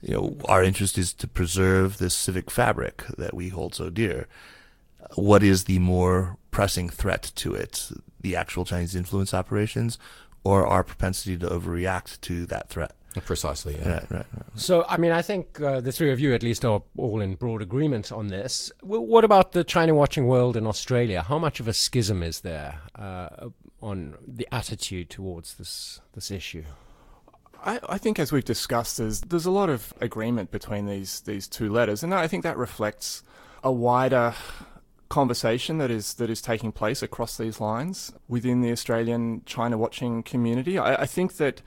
[0.03, 4.29] you know, our interest is to preserve this civic fabric that we hold so dear.
[5.15, 7.91] What is the more pressing threat to it?
[8.21, 9.99] The actual Chinese influence operations,
[10.45, 12.93] or our propensity to overreact to that threat?
[13.25, 13.77] Precisely.
[13.79, 13.93] Yeah.
[13.93, 14.45] Right, right, right.
[14.55, 17.35] So, I mean, I think uh, the three of you at least are all in
[17.35, 18.71] broad agreement on this.
[18.83, 21.23] W- what about the China watching world in Australia?
[21.23, 23.49] How much of a schism is there uh,
[23.83, 26.65] on the attitude towards this this issue?
[27.65, 31.49] I, I think, as we've discussed, there's there's a lot of agreement between these these
[31.49, 33.23] two letters, and I think that reflects
[33.63, 34.35] a wider
[35.09, 40.23] conversation that is that is taking place across these lines within the Australian China watching
[40.23, 40.79] community.
[40.79, 41.63] I, I think that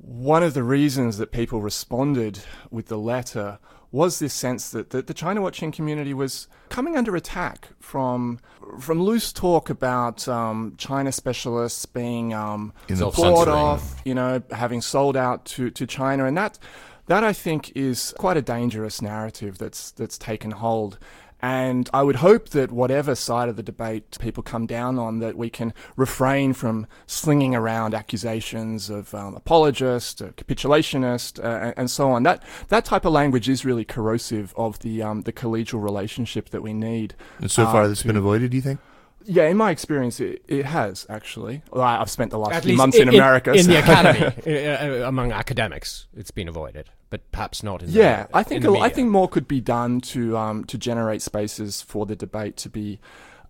[0.00, 2.40] one of the reasons that people responded
[2.70, 3.58] with the letter
[3.90, 8.38] was this sense that, that the China watching community was coming under attack from
[8.78, 12.72] from loose talk about um, China specialists being um,
[13.16, 16.58] bought off, you know, having sold out to, to China, and that
[17.06, 20.98] That I think is quite a dangerous narrative that's that's taken hold.
[21.40, 25.36] And I would hope that whatever side of the debate people come down on, that
[25.36, 32.24] we can refrain from slinging around accusations of um, apologist, capitulationist, uh, and so on.
[32.24, 36.62] That that type of language is really corrosive of the um, the collegial relationship that
[36.62, 37.14] we need.
[37.38, 38.50] And so far, uh, that's to- been avoided.
[38.50, 38.80] Do you think?
[39.24, 41.62] Yeah, in my experience, it, it has actually.
[41.70, 43.52] Well, I've spent the last At few months in, America.
[43.52, 47.90] in so- the academy, among academics, it's been avoided, but perhaps not in.
[47.90, 50.78] Yeah, the, I think in a- I think more could be done to um, to
[50.78, 53.00] generate spaces for the debate to be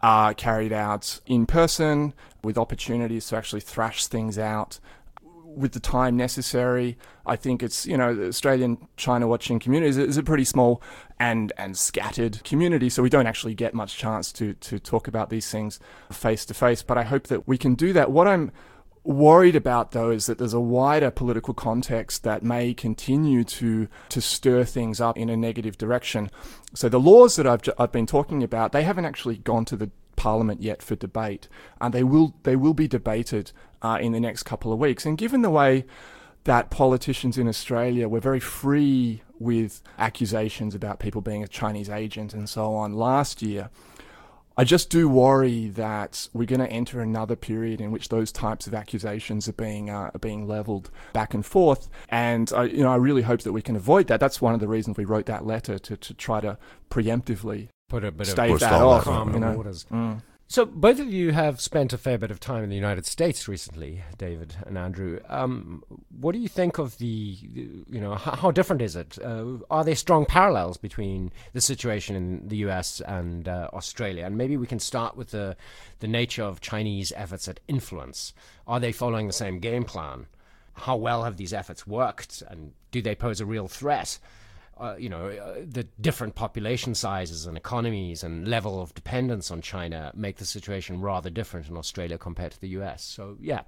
[0.02, 2.12] uh, carried out in person
[2.42, 4.78] with opportunities to actually thrash things out
[5.59, 6.96] with the time necessary.
[7.26, 10.82] I think it's you know the Australian China watching community is, a pretty small
[11.18, 15.30] and and scattered community, so we don't actually get much chance to to talk about
[15.30, 15.80] these things
[16.11, 16.82] face to face.
[16.82, 18.11] But I hope that we can do that.
[18.11, 18.52] What I'm
[19.04, 24.20] worried about though is that there's a wider political context that may continue to to
[24.20, 26.30] stir things up in a negative direction.
[26.74, 29.90] So the laws that I've I've been talking about, they haven't actually gone to the
[30.18, 31.48] parliament yet for debate,
[31.80, 35.06] and they will they will be debated uh, in the next couple of weeks.
[35.06, 35.86] And given the way
[36.44, 42.34] that politicians in Australia were very free with accusations about people being a Chinese agent
[42.34, 43.70] and so on last year,
[44.56, 48.66] I just do worry that we're going to enter another period in which those types
[48.66, 52.90] of accusations are being uh, are being leveled back and forth, and I, you know
[52.90, 54.18] I really hope that we can avoid that.
[54.18, 56.58] That's one of the reasons we wrote that letter to, to try to
[56.90, 59.05] preemptively put a bit stave of that off.
[59.05, 59.53] calm you know.
[59.53, 59.86] waters.
[59.91, 60.22] Mm.
[60.51, 63.49] So both of you have spent a fair bit of time in the United States
[63.49, 65.20] recently, David and Andrew.
[65.28, 65.84] Um,
[66.18, 69.18] what do you think of the, you know, how, how different is it?
[69.22, 73.03] Uh, are there strong parallels between the situation in the U.S.
[73.03, 74.24] and uh, Australia?
[74.24, 75.55] And maybe we can start with the
[76.01, 78.32] the nature of Chinese efforts at influence.
[78.66, 80.28] Are they following the same game plan?
[80.72, 84.18] How well have these efforts worked, and do they pose a real threat?
[84.80, 89.60] Uh, you know, uh, the different population sizes and economies and level of dependence on
[89.60, 93.02] China make the situation rather different in Australia compared to the US.
[93.02, 93.62] So, yeah,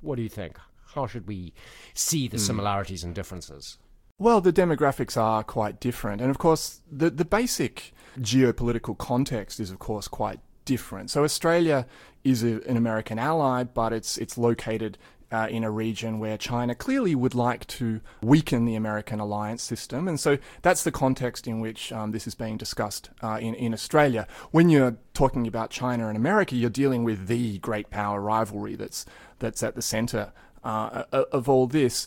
[0.00, 0.58] what do you think?
[0.94, 1.52] How should we
[1.94, 3.78] see the similarities and differences?
[4.18, 6.20] Well, the demographics are quite different.
[6.20, 11.10] And of course, the, the basic geopolitical context is, of course, quite different.
[11.10, 11.86] So Australia
[12.22, 14.98] is a, an American ally, but it's, it's located
[15.34, 20.06] uh, in a region where China clearly would like to weaken the American alliance system.
[20.06, 23.74] And so that's the context in which um, this is being discussed uh, in, in
[23.74, 24.26] Australia.
[24.52, 29.06] When you're talking about China and America, you're dealing with the great power rivalry that's,
[29.40, 30.32] that's at the center
[30.62, 32.06] uh, of all this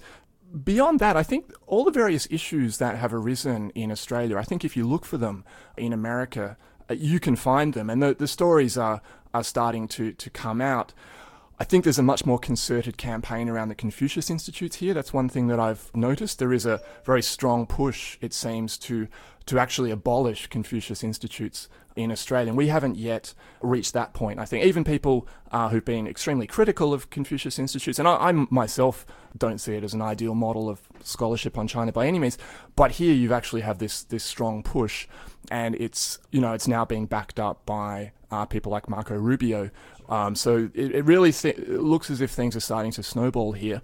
[0.63, 4.63] beyond that, I think all the various issues that have arisen in Australia, I think
[4.63, 5.43] if you look for them
[5.75, 6.57] in America,
[6.89, 9.01] uh, you can find them, and the, the stories are
[9.33, 10.93] are starting to to come out.
[11.59, 14.93] I think there's a much more concerted campaign around the Confucius Institutes here.
[14.93, 16.37] That's one thing that I've noticed.
[16.37, 19.07] There is a very strong push, it seems, to
[19.47, 22.49] to actually abolish Confucius Institutes in Australia.
[22.49, 24.39] And we haven't yet reached that point.
[24.39, 28.31] I think even people uh, who've been extremely critical of Confucius Institutes, and I, I
[28.33, 29.05] myself
[29.37, 32.37] don't see it as an ideal model of scholarship on China by any means,
[32.75, 35.07] but here you've actually have this this strong push,
[35.49, 39.69] and it's you know it's now being backed up by uh, people like Marco Rubio.
[40.09, 43.53] Um, so it, it really th- it looks as if things are starting to snowball
[43.53, 43.81] here.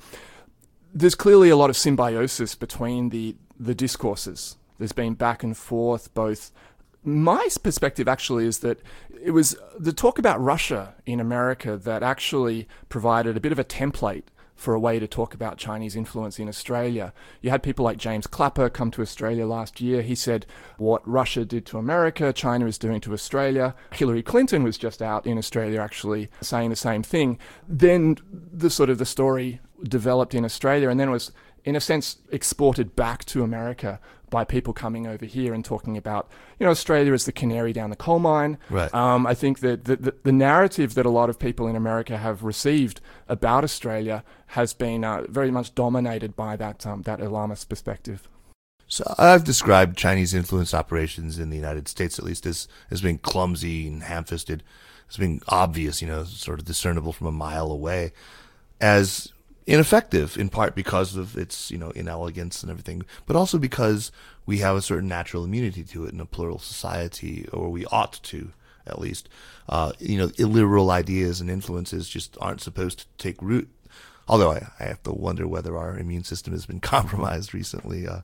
[0.94, 4.58] There's clearly a lot of symbiosis between the the discourses.
[4.80, 6.52] There's been back and forth, both
[7.04, 8.80] my perspective actually is that
[9.22, 13.64] it was the talk about Russia in America that actually provided a bit of a
[13.64, 14.24] template
[14.64, 17.14] for a way to talk about Chinese influence in Australia.
[17.42, 20.02] You had people like James Clapper come to Australia last year.
[20.02, 20.46] He said
[20.78, 23.76] what Russia did to America, China is doing to Australia.
[23.92, 27.38] Hillary Clinton was just out in Australia actually saying the same thing.
[27.68, 31.34] Then the sort of the story developed in Australia and then was
[31.66, 34.00] in a sense exported back to America
[34.34, 36.28] by people coming over here and talking about,
[36.58, 38.58] you know, Australia is the canary down the coal mine.
[38.70, 38.92] Right.
[38.92, 42.18] Um, I think that the, the, the narrative that a lot of people in America
[42.18, 47.70] have received about Australia has been uh, very much dominated by that um, that alarmist
[47.70, 48.28] perspective.
[48.88, 53.20] So I've described Chinese influence operations in the United States, at least, as as being
[53.20, 54.64] clumsy and ham-fisted,
[55.10, 58.14] as being obvious, you know, sort of discernible from a mile away,
[58.82, 59.32] as
[59.66, 64.12] ineffective in part because of its you know inelegance and everything, but also because
[64.46, 68.20] we have a certain natural immunity to it in a plural society, or we ought
[68.24, 68.52] to
[68.86, 69.30] at least.
[69.70, 73.70] Uh, you know, illiberal ideas and influences just aren't supposed to take root.
[74.28, 78.08] Although I, I have to wonder whether our immune system has been compromised recently.
[78.08, 78.22] Uh,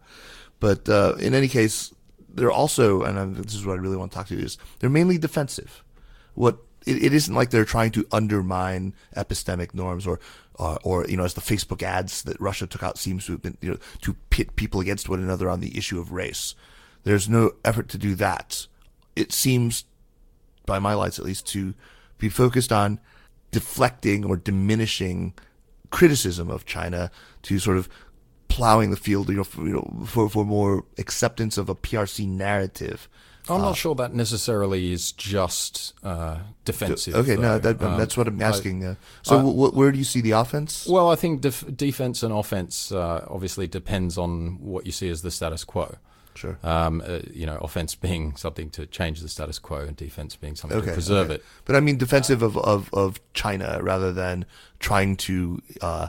[0.59, 1.93] but uh, in any case,
[2.27, 4.57] they're also, and I'm, this is what I really want to talk to you is,
[4.79, 5.83] they're mainly defensive.
[6.35, 10.19] What it, it isn't like they're trying to undermine epistemic norms or,
[10.59, 13.41] uh, or you know, as the Facebook ads that Russia took out seems to have
[13.41, 16.53] been, you know, to pit people against one another on the issue of race.
[17.03, 18.67] There's no effort to do that.
[19.15, 19.85] It seems,
[20.65, 21.73] by my lights at least, to
[22.17, 22.99] be focused on
[23.51, 25.33] deflecting or diminishing
[25.89, 27.09] criticism of China
[27.43, 27.89] to sort of
[28.49, 32.27] plowing the field, you know, for, you know, for, for more acceptance of a PRC
[32.27, 33.07] narrative.
[33.49, 37.15] I'm not sure that necessarily is just uh, defensive.
[37.15, 38.85] Okay, no, that, Um, that's what I'm I- asking.
[38.85, 40.85] uh, so, I- wh- where do you see the offense?
[40.87, 45.21] Well, I think def- defense and offense uh, obviously depends on what you see as
[45.21, 45.95] the status quo.
[46.35, 46.57] Sure.
[46.63, 50.55] Um, uh, you know, offense being something to change the status quo, and defense being
[50.55, 51.35] something Okay, to preserve okay.
[51.35, 51.45] it.
[51.65, 54.45] But I mean defensive of, of, of China rather than
[54.79, 56.07] trying to uh,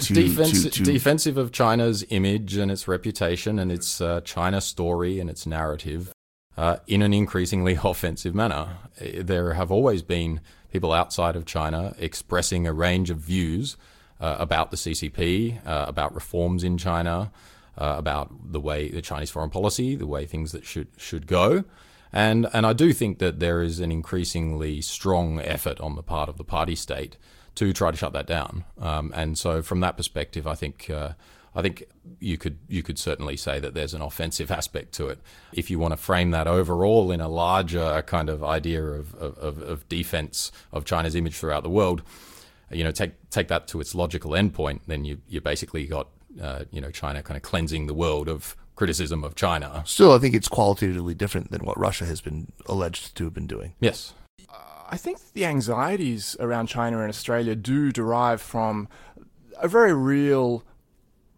[0.00, 4.60] to, Defense, to, to defensive of China's image and its reputation and its uh, China
[4.60, 6.12] story and its narrative
[6.56, 8.78] uh, in an increasingly offensive manner.
[9.00, 10.40] Uh, There have always been
[10.72, 13.76] people outside of China expressing a range of views
[14.20, 17.30] uh, about the CCP, uh, about reforms in China,
[17.78, 21.64] uh, about the way the Chinese foreign policy, the way things that should should go.
[22.12, 26.28] And and I do think that there is an increasingly strong effort on the part
[26.28, 27.16] of the party state
[27.56, 28.64] to try to shut that down.
[28.80, 31.10] Um, and so, from that perspective, I think uh,
[31.54, 31.84] I think
[32.18, 35.20] you could you could certainly say that there's an offensive aspect to it.
[35.52, 39.62] If you want to frame that overall in a larger kind of idea of of,
[39.62, 42.02] of defense of China's image throughout the world,
[42.70, 46.08] you know, take take that to its logical endpoint, then you you basically got
[46.40, 49.84] uh, you know China kind of cleansing the world of criticism of China.
[49.86, 53.46] Still, I think it's qualitatively different than what Russia has been alleged to have been
[53.46, 53.74] doing.
[53.80, 54.14] Yes.
[54.90, 58.88] I think the anxieties around China and Australia do derive from
[59.58, 60.62] a very real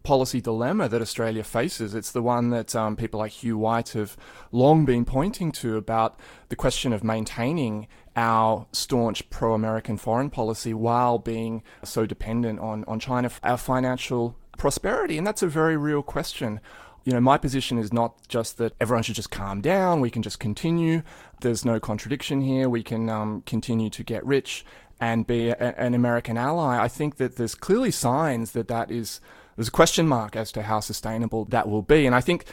[0.07, 1.93] policy dilemma that Australia faces.
[1.93, 4.15] It's the one that um, people like Hugh White have
[4.53, 10.73] long been pointing to about the question of maintaining our staunch pro American foreign policy
[10.73, 15.17] while being so dependent on, on China for our financial prosperity.
[15.17, 16.61] And that's a very real question.
[17.03, 20.23] You know, my position is not just that everyone should just calm down, we can
[20.23, 21.03] just continue.
[21.41, 22.69] There's no contradiction here.
[22.69, 24.63] We can um, continue to get rich
[25.01, 26.81] and be a, an American ally.
[26.81, 29.19] I think that there's clearly signs that that is,
[29.57, 32.05] there's a question mark as to how sustainable that will be.
[32.05, 32.45] And I think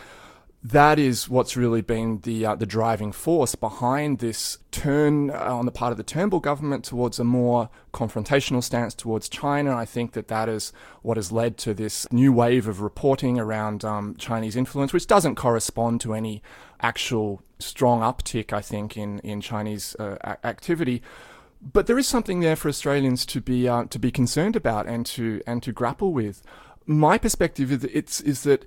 [0.65, 5.67] that is what's really been the uh, the driving force behind this turn uh, on
[5.67, 9.77] the part of the Turnbull government towards a more confrontational stance towards China.
[9.77, 13.85] I think that that is what has led to this new wave of reporting around
[13.85, 16.43] um, Chinese influence, which doesn't correspond to any
[16.81, 21.03] actual strong uptick, I think, in in Chinese uh, activity.
[21.61, 25.05] But there is something there for Australians to be uh, to be concerned about and
[25.07, 26.43] to and to grapple with.
[26.87, 28.65] My perspective is that it's is that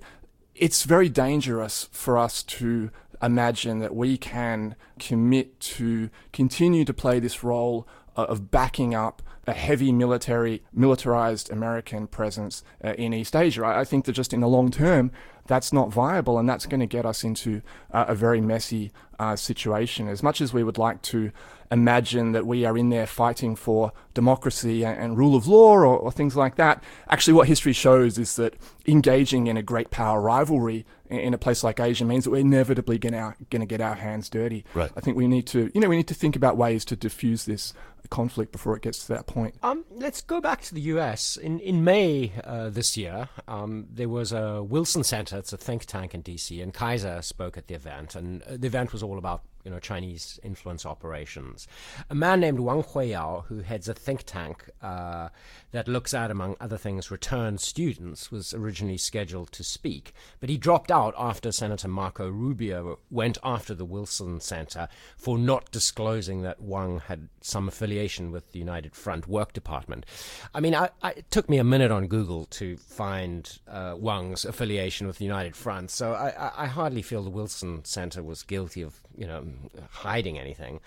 [0.54, 2.90] it's very dangerous for us to
[3.22, 9.22] imagine that we can commit to continue to play this role uh, of backing up
[9.48, 13.64] a heavy military, militarized American presence uh, in East Asia.
[13.64, 15.10] I, I think that just in the long term,
[15.46, 19.34] that's not viable, and that's going to get us into uh, a very messy uh,
[19.34, 20.06] situation.
[20.06, 21.32] As much as we would like to
[21.70, 25.86] imagine that we are in there fighting for democracy and, and rule of law or,
[25.86, 28.54] or things like that, actually, what history shows is that
[28.86, 32.38] engaging in a great power rivalry in, in a place like Asia means that we're
[32.38, 34.64] inevitably going to get our hands dirty.
[34.74, 34.90] Right.
[34.96, 37.46] I think we need to, you know, we need to think about ways to diffuse
[37.46, 37.72] this
[38.10, 39.54] conflict before it gets to that point.
[39.62, 41.36] Um, let's go back to the U.S.
[41.36, 45.38] In in May uh, this year, um, there was a Wilson Center.
[45.38, 46.60] It's a think tank in D.C.
[46.60, 49.78] and Kaiser spoke at the event, and uh, the event was all about you know
[49.78, 51.68] Chinese influence operations.
[52.08, 55.28] A man named Wang Huiyao, who heads a think tank uh,
[55.72, 60.56] that looks at, among other things, returned students, was originally scheduled to speak, but he
[60.56, 64.88] dropped out after Senator Marco Rubio went after the Wilson Center
[65.18, 70.06] for not disclosing that Wang had some affiliation with the United Front Work Department.
[70.54, 74.46] I mean, I, I, it took me a minute on Google to find uh, Wang's
[74.46, 78.42] affiliation with the United Front, so I, I, I hardly feel the Wilson Center was
[78.42, 79.44] guilty of, you know,
[79.90, 80.80] hiding anything.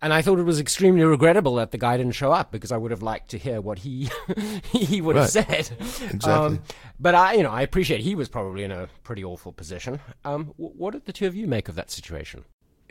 [0.00, 2.76] And I thought it was extremely regrettable that the guy didn't show up because I
[2.76, 4.08] would have liked to hear what he
[4.72, 5.70] he would have said.
[5.80, 6.30] Exactly.
[6.30, 6.62] Um,
[7.00, 9.98] but I, you know, I appreciate he was probably in a pretty awful position.
[10.24, 12.44] Um, wh- what did the two of you make of that situation?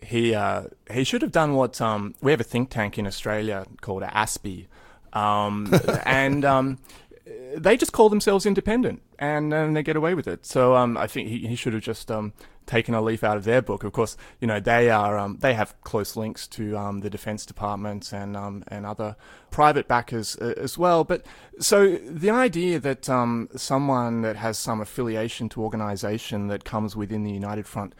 [0.04, 3.66] he uh, he should have done what um, we have a think tank in Australia
[3.82, 4.68] called ASPI,
[5.14, 5.74] um,
[6.06, 6.78] and um,
[7.56, 10.46] they just call themselves independent and, um, they get away with it.
[10.46, 12.34] So um, I think he, he should have just um,
[12.68, 13.84] taken a leaf out of their book.
[13.84, 17.46] Of course, you know they are um, they have close links to um, the Defence
[17.46, 19.16] Department and um, and other
[19.50, 21.04] private backers uh, as well.
[21.04, 21.26] But
[21.60, 27.24] so the idea that um, someone that has some affiliation to organisation that comes within
[27.24, 27.96] the United Front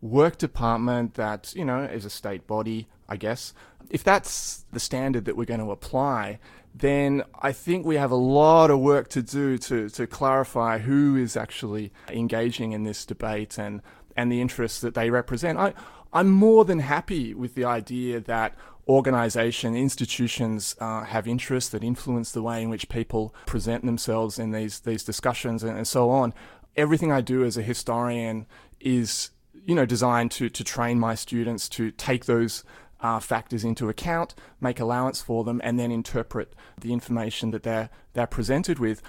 [0.00, 3.52] work department that you know is a state body I guess.
[3.90, 6.38] If that's the standard that we're going to apply,
[6.74, 11.16] then I think we have a lot of work to do to, to clarify who
[11.16, 13.82] is actually engaging in this debate and,
[14.16, 15.58] and the interests that they represent.
[15.58, 15.74] I,
[16.12, 18.54] I'm more than happy with the idea that
[18.88, 24.50] organization, institutions uh, have interests that influence the way in which people present themselves in
[24.50, 26.34] these, these discussions and, and so on.
[26.76, 28.46] Everything I do as a historian
[28.80, 29.30] is
[29.64, 32.64] you know, designed to, to train my students to take those
[33.00, 37.90] uh, factors into account, make allowance for them, and then interpret the information that they're
[38.14, 39.02] they're presented with.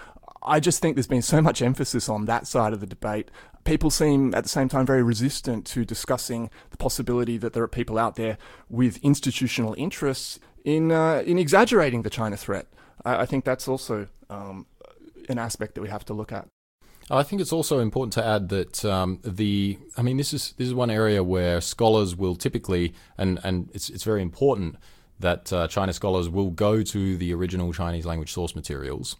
[0.45, 3.29] I just think there's been so much emphasis on that side of the debate.
[3.63, 7.67] People seem at the same time very resistant to discussing the possibility that there are
[7.67, 8.37] people out there
[8.69, 12.67] with institutional interests in uh, in exaggerating the China threat.
[13.05, 14.65] I, I think that's also um,
[15.29, 16.47] an aspect that we have to look at.
[17.09, 20.67] I think it's also important to add that um, the I mean this is this
[20.67, 24.75] is one area where scholars will typically and and it's it's very important
[25.19, 29.17] that uh, China scholars will go to the original Chinese language source materials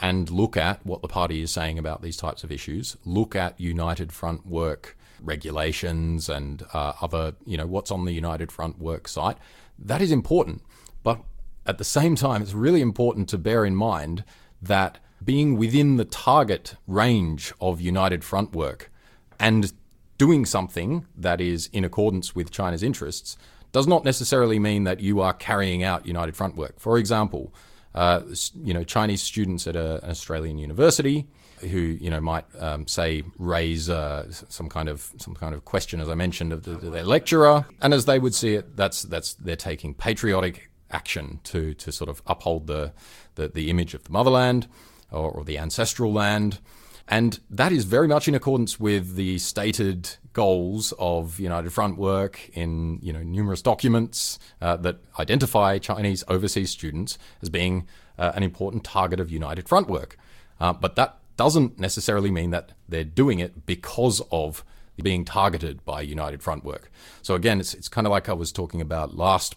[0.00, 2.96] and look at what the party is saying about these types of issues.
[3.04, 8.52] Look at United Front work regulations and uh, other you know what's on the United
[8.52, 9.36] Front work site.
[9.78, 10.62] That is important,
[11.02, 11.20] but
[11.66, 14.24] at the same time, it's really important to bear in mind
[14.60, 18.90] that being within the target range of United Front work
[19.38, 19.72] and
[20.16, 23.36] doing something that is in accordance with China's interests
[23.70, 26.80] does not necessarily mean that you are carrying out United Front work.
[26.80, 27.52] For example,
[27.98, 28.22] uh,
[28.62, 31.26] you know Chinese students at a, an Australian university
[31.60, 36.00] who you know might um, say raise uh, some kind of some kind of question,
[36.00, 39.34] as I mentioned, of the, their lecturer, and as they would see it, that's that's
[39.34, 42.92] they're taking patriotic action to to sort of uphold the
[43.34, 44.68] the, the image of the motherland
[45.10, 46.60] or, or the ancestral land.
[47.08, 52.50] And that is very much in accordance with the stated goals of United Front work
[52.52, 57.86] in you know numerous documents uh, that identify Chinese overseas students as being
[58.18, 60.18] uh, an important target of United Front work.
[60.60, 64.64] Uh, but that doesn't necessarily mean that they're doing it because of
[65.02, 66.90] being targeted by United Front work.
[67.22, 69.56] So again, it's it's kind of like I was talking about last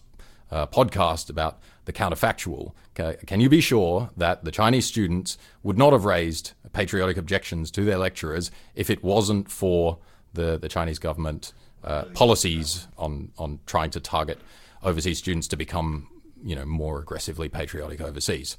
[0.50, 2.72] uh, podcast about the counterfactual.
[2.94, 7.84] Can you be sure that the Chinese students would not have raised patriotic objections to
[7.84, 9.98] their lecturers if it wasn't for
[10.34, 11.52] the, the Chinese government
[11.84, 14.38] uh, policies on, on trying to target
[14.82, 16.08] overseas students to become
[16.42, 18.56] you know, more aggressively patriotic overseas?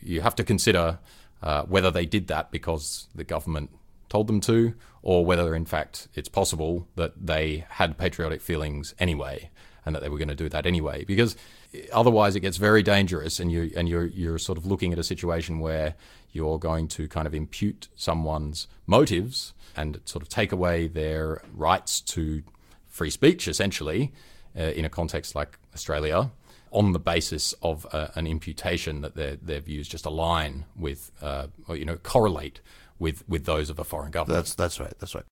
[0.00, 0.98] You have to consider
[1.42, 3.70] uh, whether they did that because the government
[4.08, 9.50] told them to, or whether in fact it's possible that they had patriotic feelings anyway
[9.86, 11.04] and that they were going to do that anyway.
[11.04, 11.36] Because
[11.92, 15.04] otherwise, it gets very dangerous, and you and you're you're sort of looking at a
[15.04, 15.94] situation where
[16.32, 22.00] you're going to kind of impute someone's motives and sort of take away their rights
[22.00, 22.42] to
[22.88, 24.12] free speech, essentially,
[24.58, 26.30] uh, in a context like Australia.
[26.72, 31.46] On the basis of uh, an imputation that their their views just align with, uh,
[31.68, 32.60] or you know, correlate
[32.98, 34.36] with with those of a foreign government.
[34.36, 34.92] That's that's right.
[34.98, 35.24] That's right.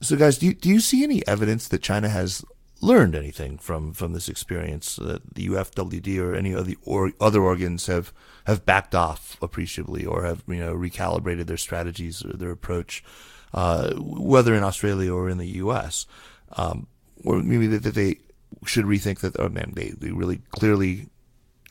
[0.00, 2.44] So, guys, do you, do you see any evidence that China has
[2.80, 7.42] learned anything from from this experience that the UFWD or any of the or other
[7.42, 8.12] organs have
[8.46, 13.04] have backed off appreciably or have you know recalibrated their strategies or their approach,
[13.52, 16.06] uh, whether in Australia or in the U.S.
[16.52, 16.86] Um,
[17.24, 18.18] or maybe that, they
[18.64, 19.38] should rethink that.
[19.38, 21.08] Oh man, they they really clearly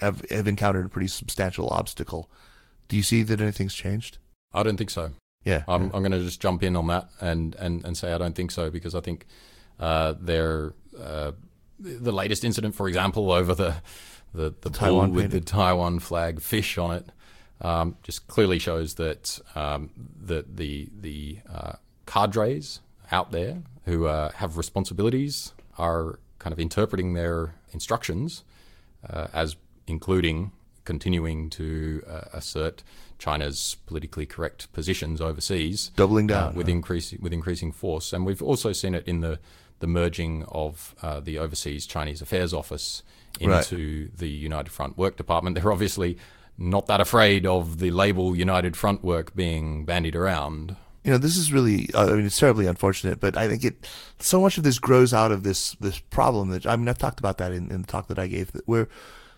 [0.02, 2.30] have have encountered a pretty substantial obstacle.
[2.88, 4.18] Do you see that anything's changed?
[4.54, 5.12] I don't think so.
[5.44, 8.18] Yeah, I'm, I'm going to just jump in on that and, and, and say I
[8.18, 9.26] don't think so because I think
[9.80, 11.32] uh, they're uh,
[11.80, 13.76] the latest incident, for example, over the
[14.34, 17.10] the, the Taiwan with the Taiwan flag fish on it,
[17.62, 19.90] um, just clearly shows that um,
[20.26, 21.74] that the the uh,
[22.06, 22.82] cadres
[23.12, 28.44] out there who uh, have responsibilities are kind of interpreting their instructions
[29.10, 29.56] uh, as
[29.88, 30.52] including
[30.84, 32.84] continuing to uh, assert
[33.20, 38.72] China's politically correct positions overseas, doubling down with increasing with increasing force, and we've also
[38.72, 39.40] seen it in the
[39.80, 43.04] the merging of uh, the overseas Chinese Affairs Office
[43.40, 44.18] into right.
[44.18, 45.56] the United Front Work Department.
[45.56, 46.18] They're obviously
[46.58, 50.76] not that afraid of the label United Front Work being bandied around.
[51.04, 53.88] You know, this is really, uh, I mean, it's terribly unfortunate, but I think it,
[54.20, 57.20] so much of this grows out of this, this problem that, I mean, I've talked
[57.20, 58.90] about that in, in the talk that I gave, where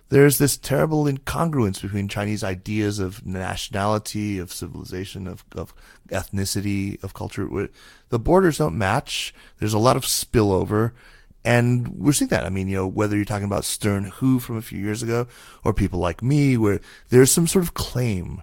[0.10, 5.74] there's this terrible incongruence between Chinese ideas of nationality, of civilization, of, of
[6.10, 7.70] ethnicity, of culture.
[8.10, 9.34] The borders don't match.
[9.60, 10.92] There's a lot of spillover.
[11.46, 12.46] And we're seeing that.
[12.46, 15.28] I mean, you know, whether you're talking about Stern Hu from a few years ago
[15.64, 18.42] or people like me, where there's some sort of claim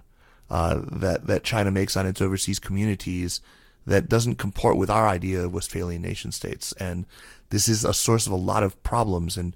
[0.49, 3.41] uh, that, that China makes on its overseas communities
[3.85, 6.73] that doesn't comport with our idea of Westphalian nation states.
[6.73, 7.05] And
[7.49, 9.37] this is a source of a lot of problems.
[9.37, 9.55] And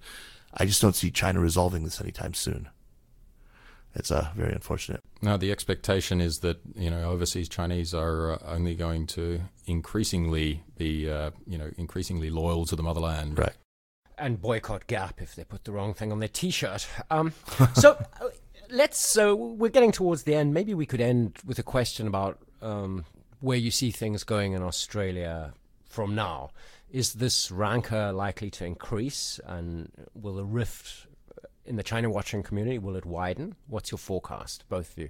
[0.54, 2.70] I just don't see China resolving this anytime soon.
[3.94, 5.02] It's uh, very unfortunate.
[5.22, 10.64] Now, the expectation is that you know overseas Chinese are uh, only going to increasingly
[10.78, 13.38] be uh, you know increasingly loyal to the motherland.
[13.38, 13.54] Right.
[14.18, 16.88] And boycott Gap if they put the wrong thing on their T-shirt.
[17.10, 17.34] Um,
[17.74, 18.30] so uh,
[18.70, 19.00] let's.
[19.12, 20.54] So we're getting towards the end.
[20.54, 23.04] Maybe we could end with a question about um,
[23.42, 26.52] where you see things going in Australia from now.
[26.92, 31.08] Is this rancor likely to increase, and will the rift
[31.66, 33.56] in the China watching community will it widen?
[33.68, 35.10] What's your forecast, both of you?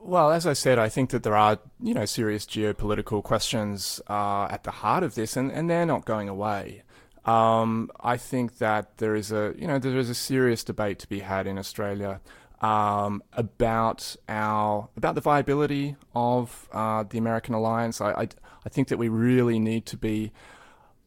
[0.00, 4.48] Well, as I said, I think that there are, you know, serious geopolitical questions uh,
[4.50, 6.82] at the heart of this, and, and they're not going away.
[7.24, 11.08] Um, I think that there is a, you know, there is a serious debate to
[11.08, 12.20] be had in Australia
[12.60, 18.00] um, about our about the viability of uh, the American alliance.
[18.00, 18.28] I, I,
[18.66, 20.32] I think that we really need to be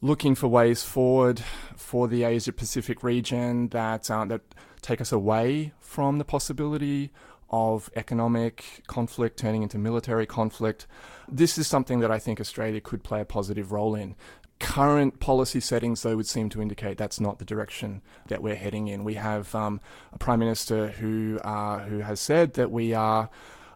[0.02, 1.42] looking for ways forward
[1.76, 4.42] for the Asia Pacific region that uh, that
[4.82, 7.12] take us away from the possibility
[7.50, 10.88] of economic conflict turning into military conflict.
[11.28, 14.16] This is something that I think Australia could play a positive role in.
[14.62, 18.88] Current policy settings, though, would seem to indicate that's not the direction that we're heading
[18.88, 19.04] in.
[19.04, 19.82] We have um,
[20.14, 23.30] a prime minister who uh, who has said that we are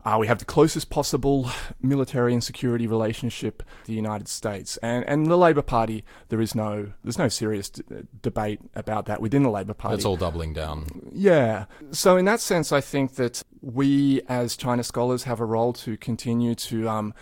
[0.05, 1.49] uh, we have the closest possible
[1.81, 6.03] military and security relationship the United States, and and the Labor Party.
[6.29, 7.83] There is no there's no serious d-
[8.21, 9.95] debate about that within the Labor Party.
[9.95, 11.09] It's all doubling down.
[11.11, 11.65] Yeah.
[11.91, 15.97] So in that sense, I think that we as China scholars have a role to
[15.97, 16.89] continue to.
[16.89, 17.13] Um,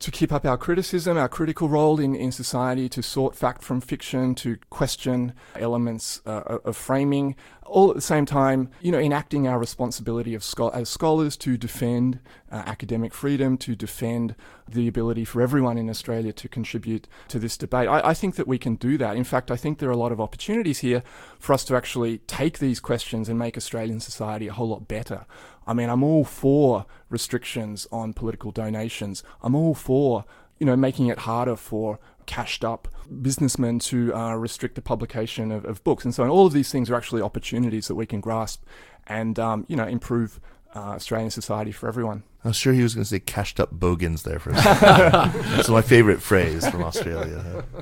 [0.00, 3.80] to keep up our criticism, our critical role in, in society, to sort fact from
[3.80, 7.36] fiction, to question elements uh, of framing,
[7.66, 11.56] all at the same time, you know, enacting our responsibility of scho- as scholars to
[11.56, 12.18] defend
[12.50, 14.34] uh, academic freedom, to defend
[14.66, 17.86] the ability for everyone in Australia to contribute to this debate.
[17.86, 19.16] I, I think that we can do that.
[19.16, 21.02] In fact, I think there are a lot of opportunities here
[21.38, 25.26] for us to actually take these questions and make Australian society a whole lot better.
[25.70, 29.22] I mean, I'm all for restrictions on political donations.
[29.40, 30.24] I'm all for,
[30.58, 32.88] you know, making it harder for cashed up
[33.22, 36.28] businessmen to uh, restrict the publication of, of, books and so on.
[36.28, 38.64] All of these things are actually opportunities that we can grasp
[39.06, 40.40] and, um, you know, improve
[40.74, 42.24] uh, Australian society for everyone.
[42.44, 45.12] I was sure he was going to say cashed up bogans there for a second.
[45.52, 47.64] That's my favorite phrase from Australia.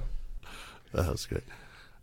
[0.94, 1.44] That was great.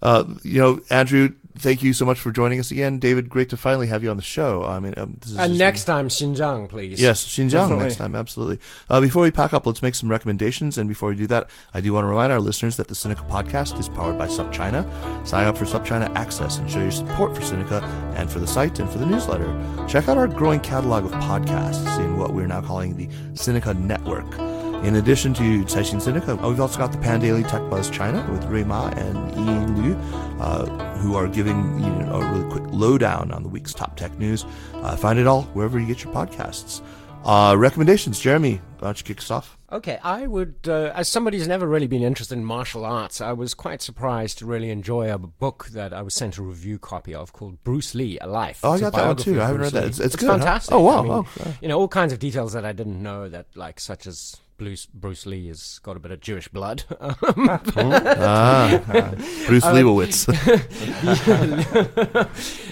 [0.05, 2.99] Uh, you know, Andrew, thank you so much for joining us again.
[2.99, 4.63] David, great to finally have you on the show.
[4.63, 5.97] I mean, um, and next really...
[5.97, 7.01] time, Xinjiang, please.
[7.01, 7.83] Yes, Xinjiang Definitely.
[7.85, 8.59] next time, absolutely.
[8.87, 10.77] Uh, before we pack up, let's make some recommendations.
[10.77, 13.27] And before we do that, I do want to remind our listeners that the Sinica
[13.27, 14.85] podcast is powered by SupChina.
[15.27, 17.81] Sign up for SupChina Access and show your support for Sinica
[18.15, 19.51] and for the site and for the newsletter.
[19.87, 24.31] Check out our growing catalog of podcasts in what we're now calling the Sinica Network.
[24.85, 28.43] In addition to Caixin Sinica, we've also got the Pan Daily Tech Buzz China with
[28.45, 29.95] Rui Ma and Ian Liu,
[30.39, 30.67] uh,
[30.97, 34.45] who are giving you know, a really quick lowdown on the week's top tech news.
[34.75, 36.83] Uh, find it all wherever you get your podcasts.
[37.23, 39.57] Uh, recommendations, Jeremy, why don't you kick us off?
[39.71, 43.33] Okay, I would, uh, as somebody who's never really been interested in martial arts, I
[43.33, 47.15] was quite surprised to really enjoy a book that I was sent a review copy
[47.15, 48.59] of called Bruce Lee, A Life.
[48.63, 49.41] Oh, it's I got that one too.
[49.41, 49.85] I haven't read that.
[49.85, 50.29] It's, it's, it's good.
[50.29, 50.71] fantastic.
[50.71, 50.77] Huh?
[50.77, 50.99] Oh, wow.
[50.99, 53.79] I mean, oh, you know, all kinds of details that I didn't know that, like,
[53.79, 56.83] such as Bruce, Bruce Lee has got a bit of Jewish blood.
[57.01, 57.17] ah,
[59.47, 60.25] Bruce um, Leibowitz.
[61.25, 62.27] the,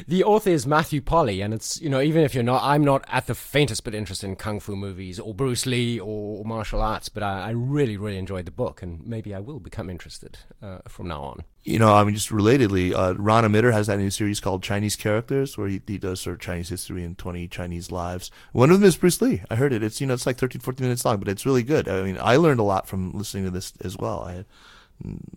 [0.07, 3.03] the author is Matthew Polly, and it's you know even if you're not, I'm not
[3.09, 7.09] at the faintest bit interested in kung fu movies or Bruce Lee or, martial arts,
[7.09, 10.79] but I, I, really really enjoyed the book, and maybe I will become interested uh,
[10.87, 14.09] from now on you know, I mean, just relatedly, uh, Rana Mitter has that new
[14.09, 17.89] series called Chinese Characters, where he, he does sort of Chinese history in 20 Chinese
[17.89, 18.31] lives.
[18.51, 19.43] One of them is Bruce Lee.
[19.49, 19.81] I heard it.
[19.81, 21.87] It's, you know, it's like 13, 14 minutes long, but it's really good.
[21.87, 24.23] I mean, I learned a lot from listening to this as well.
[24.23, 24.45] I had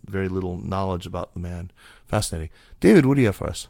[0.05, 1.71] very little knowledge about the man.
[2.07, 2.49] Fascinating.
[2.81, 3.69] David, what do you have for us?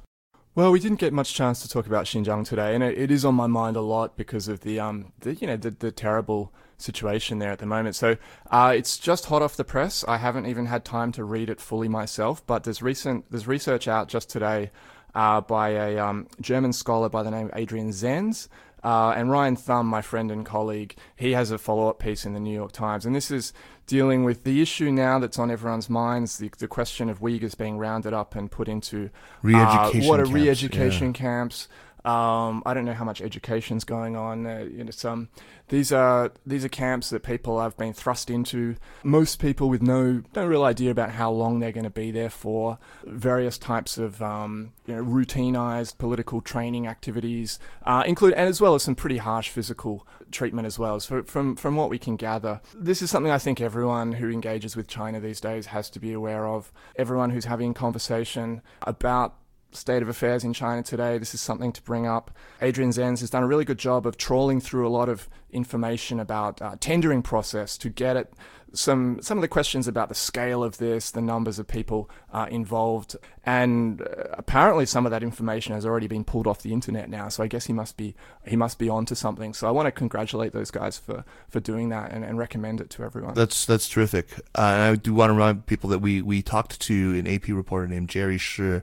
[0.55, 3.23] Well, we didn't get much chance to talk about Xinjiang today, and it, it is
[3.23, 6.51] on my mind a lot because of the, um, the you know, the, the terrible
[6.77, 7.95] situation there at the moment.
[7.95, 8.17] So
[8.51, 10.05] uh, it's just hot off the press.
[10.07, 13.87] I haven't even had time to read it fully myself, but there's recent there's research
[13.87, 14.71] out just today
[15.15, 18.47] uh, by a um, German scholar by the name of Adrian Zenz.
[18.83, 22.33] Uh, and Rian Thum, my friend and colleague, he has a follow up piece in
[22.33, 23.05] the New York Times.
[23.05, 23.51] And this is
[23.87, 27.79] dealing with the issue now that's on everyone's minds the, the question of Uyghurs being
[27.79, 29.09] rounded up and put into
[29.43, 31.13] uh, what are re education yeah.
[31.13, 31.67] camps
[32.07, 34.47] Um, I don't know how much education's going on.
[34.47, 35.27] Uh, you know, some
[35.67, 38.77] these are these are camps that people have been thrust into.
[39.03, 42.29] Most people with no no real idea about how long they're going to be there
[42.29, 42.79] for.
[43.03, 48.73] Various types of um, you know routinized political training activities, uh, include and as well
[48.73, 51.01] as some pretty harsh physical treatment as well.
[51.01, 54.77] So from from what we can gather, this is something I think everyone who engages
[54.77, 56.71] with China these days has to be aware of.
[56.95, 59.35] Everyone who's having conversation about
[59.71, 61.17] state of affairs in China today.
[61.17, 62.31] This is something to bring up.
[62.61, 66.19] Adrian Zenz has done a really good job of trawling through a lot of information
[66.19, 68.31] about uh, tendering process to get at
[68.73, 72.47] some some of the questions about the scale of this, the numbers of people uh,
[72.49, 73.15] involved,
[73.45, 77.29] and uh, apparently some of that information has already been pulled off the internet now.
[77.29, 78.15] So I guess he must be
[78.45, 79.53] he must be onto something.
[79.53, 82.89] So I want to congratulate those guys for for doing that and, and recommend it
[82.91, 83.33] to everyone.
[83.33, 84.33] That's that's terrific.
[84.55, 87.47] Uh, and I do want to remind people that we we talked to an AP
[87.49, 88.81] reporter named Gerry Shih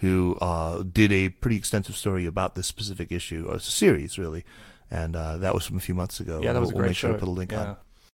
[0.00, 4.44] who uh, did a pretty extensive story about this specific issue, or a series really,
[4.90, 6.40] and uh, that was from a few months ago.
[6.42, 7.14] Yeah, that was we'll, a great we'll make sure show.
[7.14, 7.62] to put a link yeah.
[7.62, 7.76] on.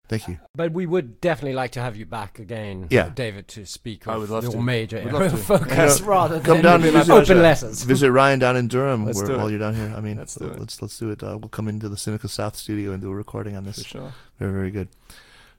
[0.09, 0.39] Thank you.
[0.55, 3.09] But we would definitely like to have you back again, Yeah.
[3.09, 4.61] David, to speak I would love your to.
[4.61, 5.37] major area of to.
[5.39, 6.07] focus Yeah.
[6.07, 7.43] rather Come than down to visit open us.
[7.43, 7.83] lessons.
[7.93, 9.95] Visit Rian down in Durham Let's where, do while you're down here.
[9.97, 10.59] I mean, Let's do it.
[10.59, 11.23] let's let's do it.
[11.23, 13.87] Uh, we'll come into the Sinica South studio and do a recording on For this.
[13.87, 14.13] sure.
[14.39, 14.89] Very very good.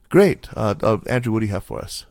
[0.08, 1.32] Great, uh, uh, Andrew.
[1.32, 2.06] What do you have for us?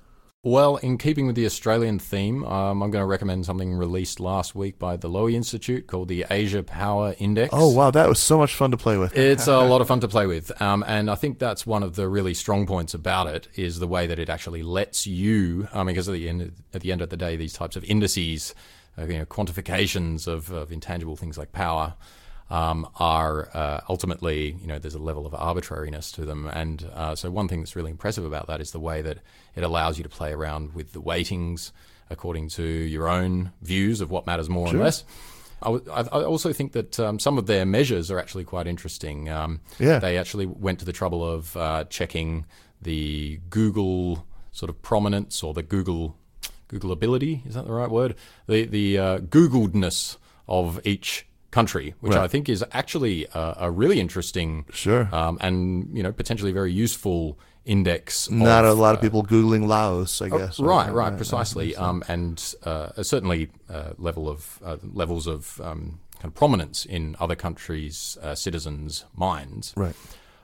[0.46, 4.54] Well, in keeping with the Australian theme, um, I'm going to recommend something released last
[4.54, 7.52] week by the Lowy Institute called the Asia Power Index.
[7.54, 9.16] Oh wow, that was so much fun to play with.
[9.16, 11.96] It's a lot of fun to play with, um, and I think that's one of
[11.96, 15.88] the really strong points about it is the way that it actually lets you, um,
[15.88, 18.54] because at the end at the end of the day, these types of indices,
[18.98, 21.94] uh, you know, quantifications of, of intangible things like power,
[22.54, 27.16] um, are uh, ultimately, you know, there's a level of arbitrariness to them, and uh,
[27.16, 29.18] so one thing that's really impressive about that is the way that
[29.56, 31.72] it allows you to play around with the weightings
[32.10, 34.76] according to your own views of what matters more Sure.
[34.76, 35.04] and less.
[35.64, 38.68] I, w- I I also think that um, some of their measures are actually quite
[38.68, 39.30] interesting.
[39.30, 40.00] Um, Yeah.
[40.00, 42.46] They actually went to the trouble of uh, checking
[42.82, 46.16] the Google sort of prominence or the Google
[46.68, 47.42] Google ability.
[47.48, 48.16] Is that the right word?
[48.48, 52.24] The the uh, Googledness of each country, which Right.
[52.26, 55.04] I think is actually a, a really interesting Sure.
[55.20, 55.58] um, and
[55.98, 58.30] you know potentially very useful index.
[58.30, 60.60] Not of, a lot of uh, people googling Laos, I guess.
[60.60, 66.30] Right, right, precisely, um, and uh, certainly uh, level of uh, levels of um, kind
[66.32, 69.74] of prominence in other countries' uh, citizens' minds.
[69.78, 69.96] Right.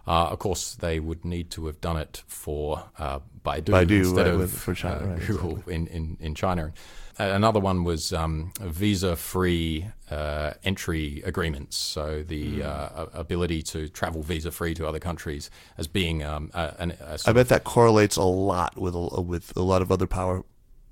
[0.08, 4.26] Uh, of course, they would need to have done it for uh, Baidu, Baidu, instead
[4.26, 6.72] right, of with- for China, uh, right, Google in, in, in China.
[7.20, 14.74] Another one was um, visa-free uh, entry agreements, so the uh, ability to travel visa-free
[14.76, 18.80] to other countries as being um, a, an, a I bet that correlates a lot
[18.80, 20.46] with a, with a lot of other power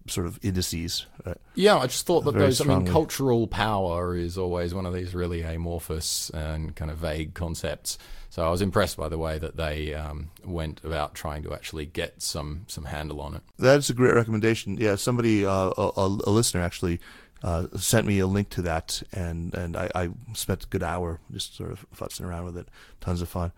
[0.07, 1.05] sort of indices.
[1.25, 1.37] Right?
[1.55, 2.59] Yeah, I just thought that Very those.
[2.59, 7.35] I mean, cultural power is always one of these really amorphous and kind of vague
[7.35, 7.97] concepts.
[8.37, 11.87] So I was impressed by the way that they um, went about trying to actually
[11.87, 13.41] get some some handle on it.
[13.57, 14.77] That's a great recommendation.
[14.77, 16.99] Yeah, somebody, uh, a, a listener actually
[17.41, 21.19] uh, sent me a link to that, and and I, I spent a good hour
[21.31, 22.67] just sort of futzing around with it.
[23.01, 23.53] Tons of fun.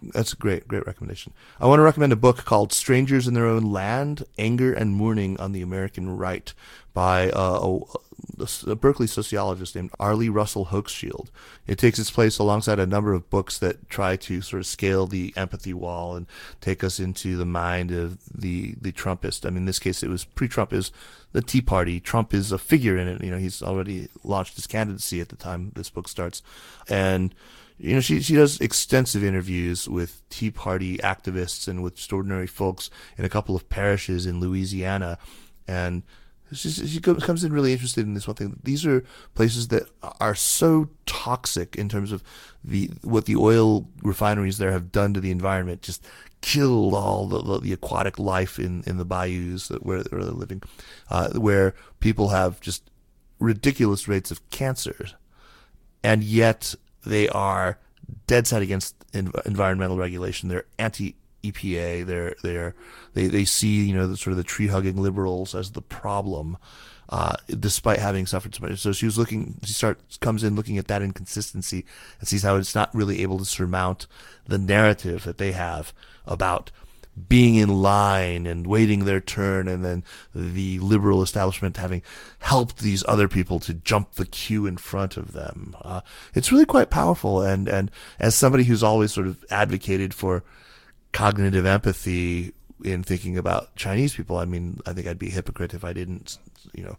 [0.00, 1.32] That's a great, great recommendation.
[1.60, 5.40] I want to recommend a book called "Strangers in Their Own Land: Anger and Mourning
[5.40, 6.54] on the American Right"
[6.94, 7.80] by uh, a,
[8.66, 11.28] a Berkeley sociologist named Arlie Russell Hochschild.
[11.66, 15.06] It takes its place alongside a number of books that try to sort of scale
[15.06, 16.26] the empathy wall and
[16.60, 19.46] take us into the mind of the the Trumpist.
[19.46, 20.92] I mean, in this case, it was pre-Trump is
[21.32, 22.00] the Tea Party.
[22.00, 23.22] Trump is a figure in it.
[23.22, 26.42] You know, he's already launched his candidacy at the time this book starts,
[26.88, 27.34] and
[27.78, 32.90] you know, she she does extensive interviews with Tea Party activists and with extraordinary folks
[33.16, 35.18] in a couple of parishes in Louisiana,
[35.66, 36.02] and
[36.52, 38.58] she, comes in really interested in this one thing.
[38.62, 39.84] These are places that
[40.20, 42.22] are so toxic in terms of
[42.64, 46.06] the what the oil refineries there have done to the environment, just
[46.40, 50.32] killed all the, the, the aquatic life in, in the bayous that where, where they're
[50.32, 50.62] living,
[51.10, 52.90] uh, where people have just
[53.38, 55.08] ridiculous rates of cancer,
[56.02, 56.74] and yet
[57.04, 57.78] they are
[58.26, 60.48] dead set against env- environmental regulation.
[60.48, 62.06] They're anti EPA.
[62.06, 62.74] They're they're
[63.14, 66.56] they they see you know the sort of the tree hugging liberals as the problem,
[67.08, 68.78] uh, despite having suffered so much.
[68.78, 69.56] So she was looking.
[69.64, 71.84] She starts comes in looking at that inconsistency
[72.18, 74.06] and sees how it's not really able to surmount
[74.46, 75.92] the narrative that they have
[76.26, 76.70] about
[77.28, 82.02] being in line and waiting their turn, and then the liberal establishment having
[82.38, 85.76] helped these other people to jump the queue in front of them.
[85.82, 86.00] Uh,
[86.34, 90.44] it's really quite powerful, and and as somebody who's always sort of advocated for
[91.12, 92.52] cognitive empathy,
[92.82, 94.38] in thinking about Chinese people.
[94.38, 96.38] I mean, I think I'd be a hypocrite if I didn't,
[96.74, 96.96] you know,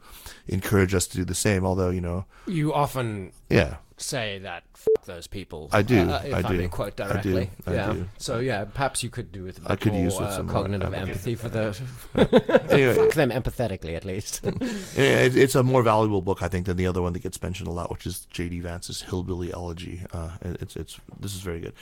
[0.47, 1.65] encourage us to do the same.
[1.65, 4.63] Although, you know, You often yeah, say that
[5.05, 5.69] those people.
[5.71, 7.49] I do, uh, if I I, do, may quote I do, directly.
[7.65, 7.93] I yeah.
[7.93, 8.07] do.
[8.19, 11.33] So yeah, perhaps you could do with I could more use with uh, cognitive empathy.
[11.33, 11.75] for the
[12.69, 12.93] Anyway.
[12.93, 14.41] fuck them empathetically at least.
[14.95, 17.67] It- it's a more valuable book, I think, than the other one that gets mentioned
[17.67, 18.59] a lot, which is J.D.
[18.59, 20.01] Vance's Hillbilly Elegy.
[20.13, 21.73] Uh, it- it's it's this is very good.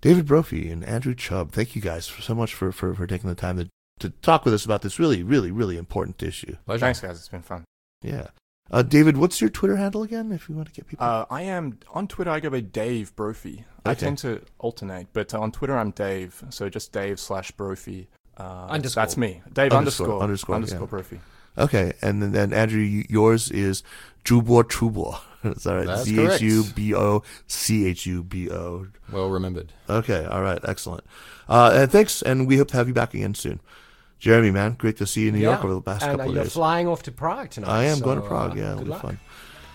[0.00, 3.34] David Brophy and Andrew Chubb, thank you guys so much for, for, for taking the
[3.34, 3.68] time to,
[4.00, 6.56] to talk with us about this really, really, really important issue.
[6.66, 6.80] Pleasure.
[6.80, 7.18] Thanks, guys.
[7.18, 7.64] It's been fun.
[8.02, 8.28] Yeah.
[8.70, 11.06] Uh, David, what's your Twitter handle again, if you want to get people?
[11.06, 12.30] Uh, I am on Twitter.
[12.30, 13.64] I go by Dave Brophy.
[13.84, 16.42] I tend to alternate, but on Twitter I'm Dave.
[16.50, 18.08] So just Dave slash Brophy.
[18.36, 19.02] Uh, Underscore.
[19.02, 19.40] That's me.
[19.52, 20.86] Dave Underscore, underscore underscore, underscore yeah.
[20.86, 21.20] Brophy.
[21.56, 23.82] okay, and then, then Andrew, yours is
[24.24, 25.20] Zhubo Chubo.
[25.64, 25.98] That right?
[26.04, 28.86] Z H U B O C H U B O.
[29.12, 29.72] Well remembered.
[29.88, 31.04] Okay, all right, excellent.
[31.48, 33.60] Uh, and thanks, and we hope to have you back again soon.
[34.18, 36.30] Jeremy, man, great to see you in New York over the past and uh, couple
[36.30, 36.52] of you're days.
[36.54, 37.68] flying off to Prague tonight.
[37.70, 38.52] I am so, going to Prague.
[38.52, 39.02] uh, yeah, it'll good be luck.
[39.02, 39.20] fun.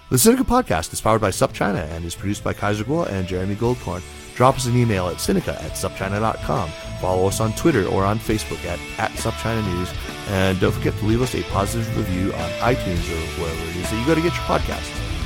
[0.10, 3.56] The Sinica podcast is powered by SupChina and is produced by Kaiser Kuo and Jeremy
[3.56, 4.02] Goldkorn.
[4.36, 6.70] Drop us an email at Sinica at supchina.com.
[7.00, 9.94] Follow us on Twitter or on Facebook at, at SupChina News.
[10.30, 13.90] And don't forget to leave us a positive review on iTunes or wherever it is
[13.90, 15.11] that you go to get your podcasts.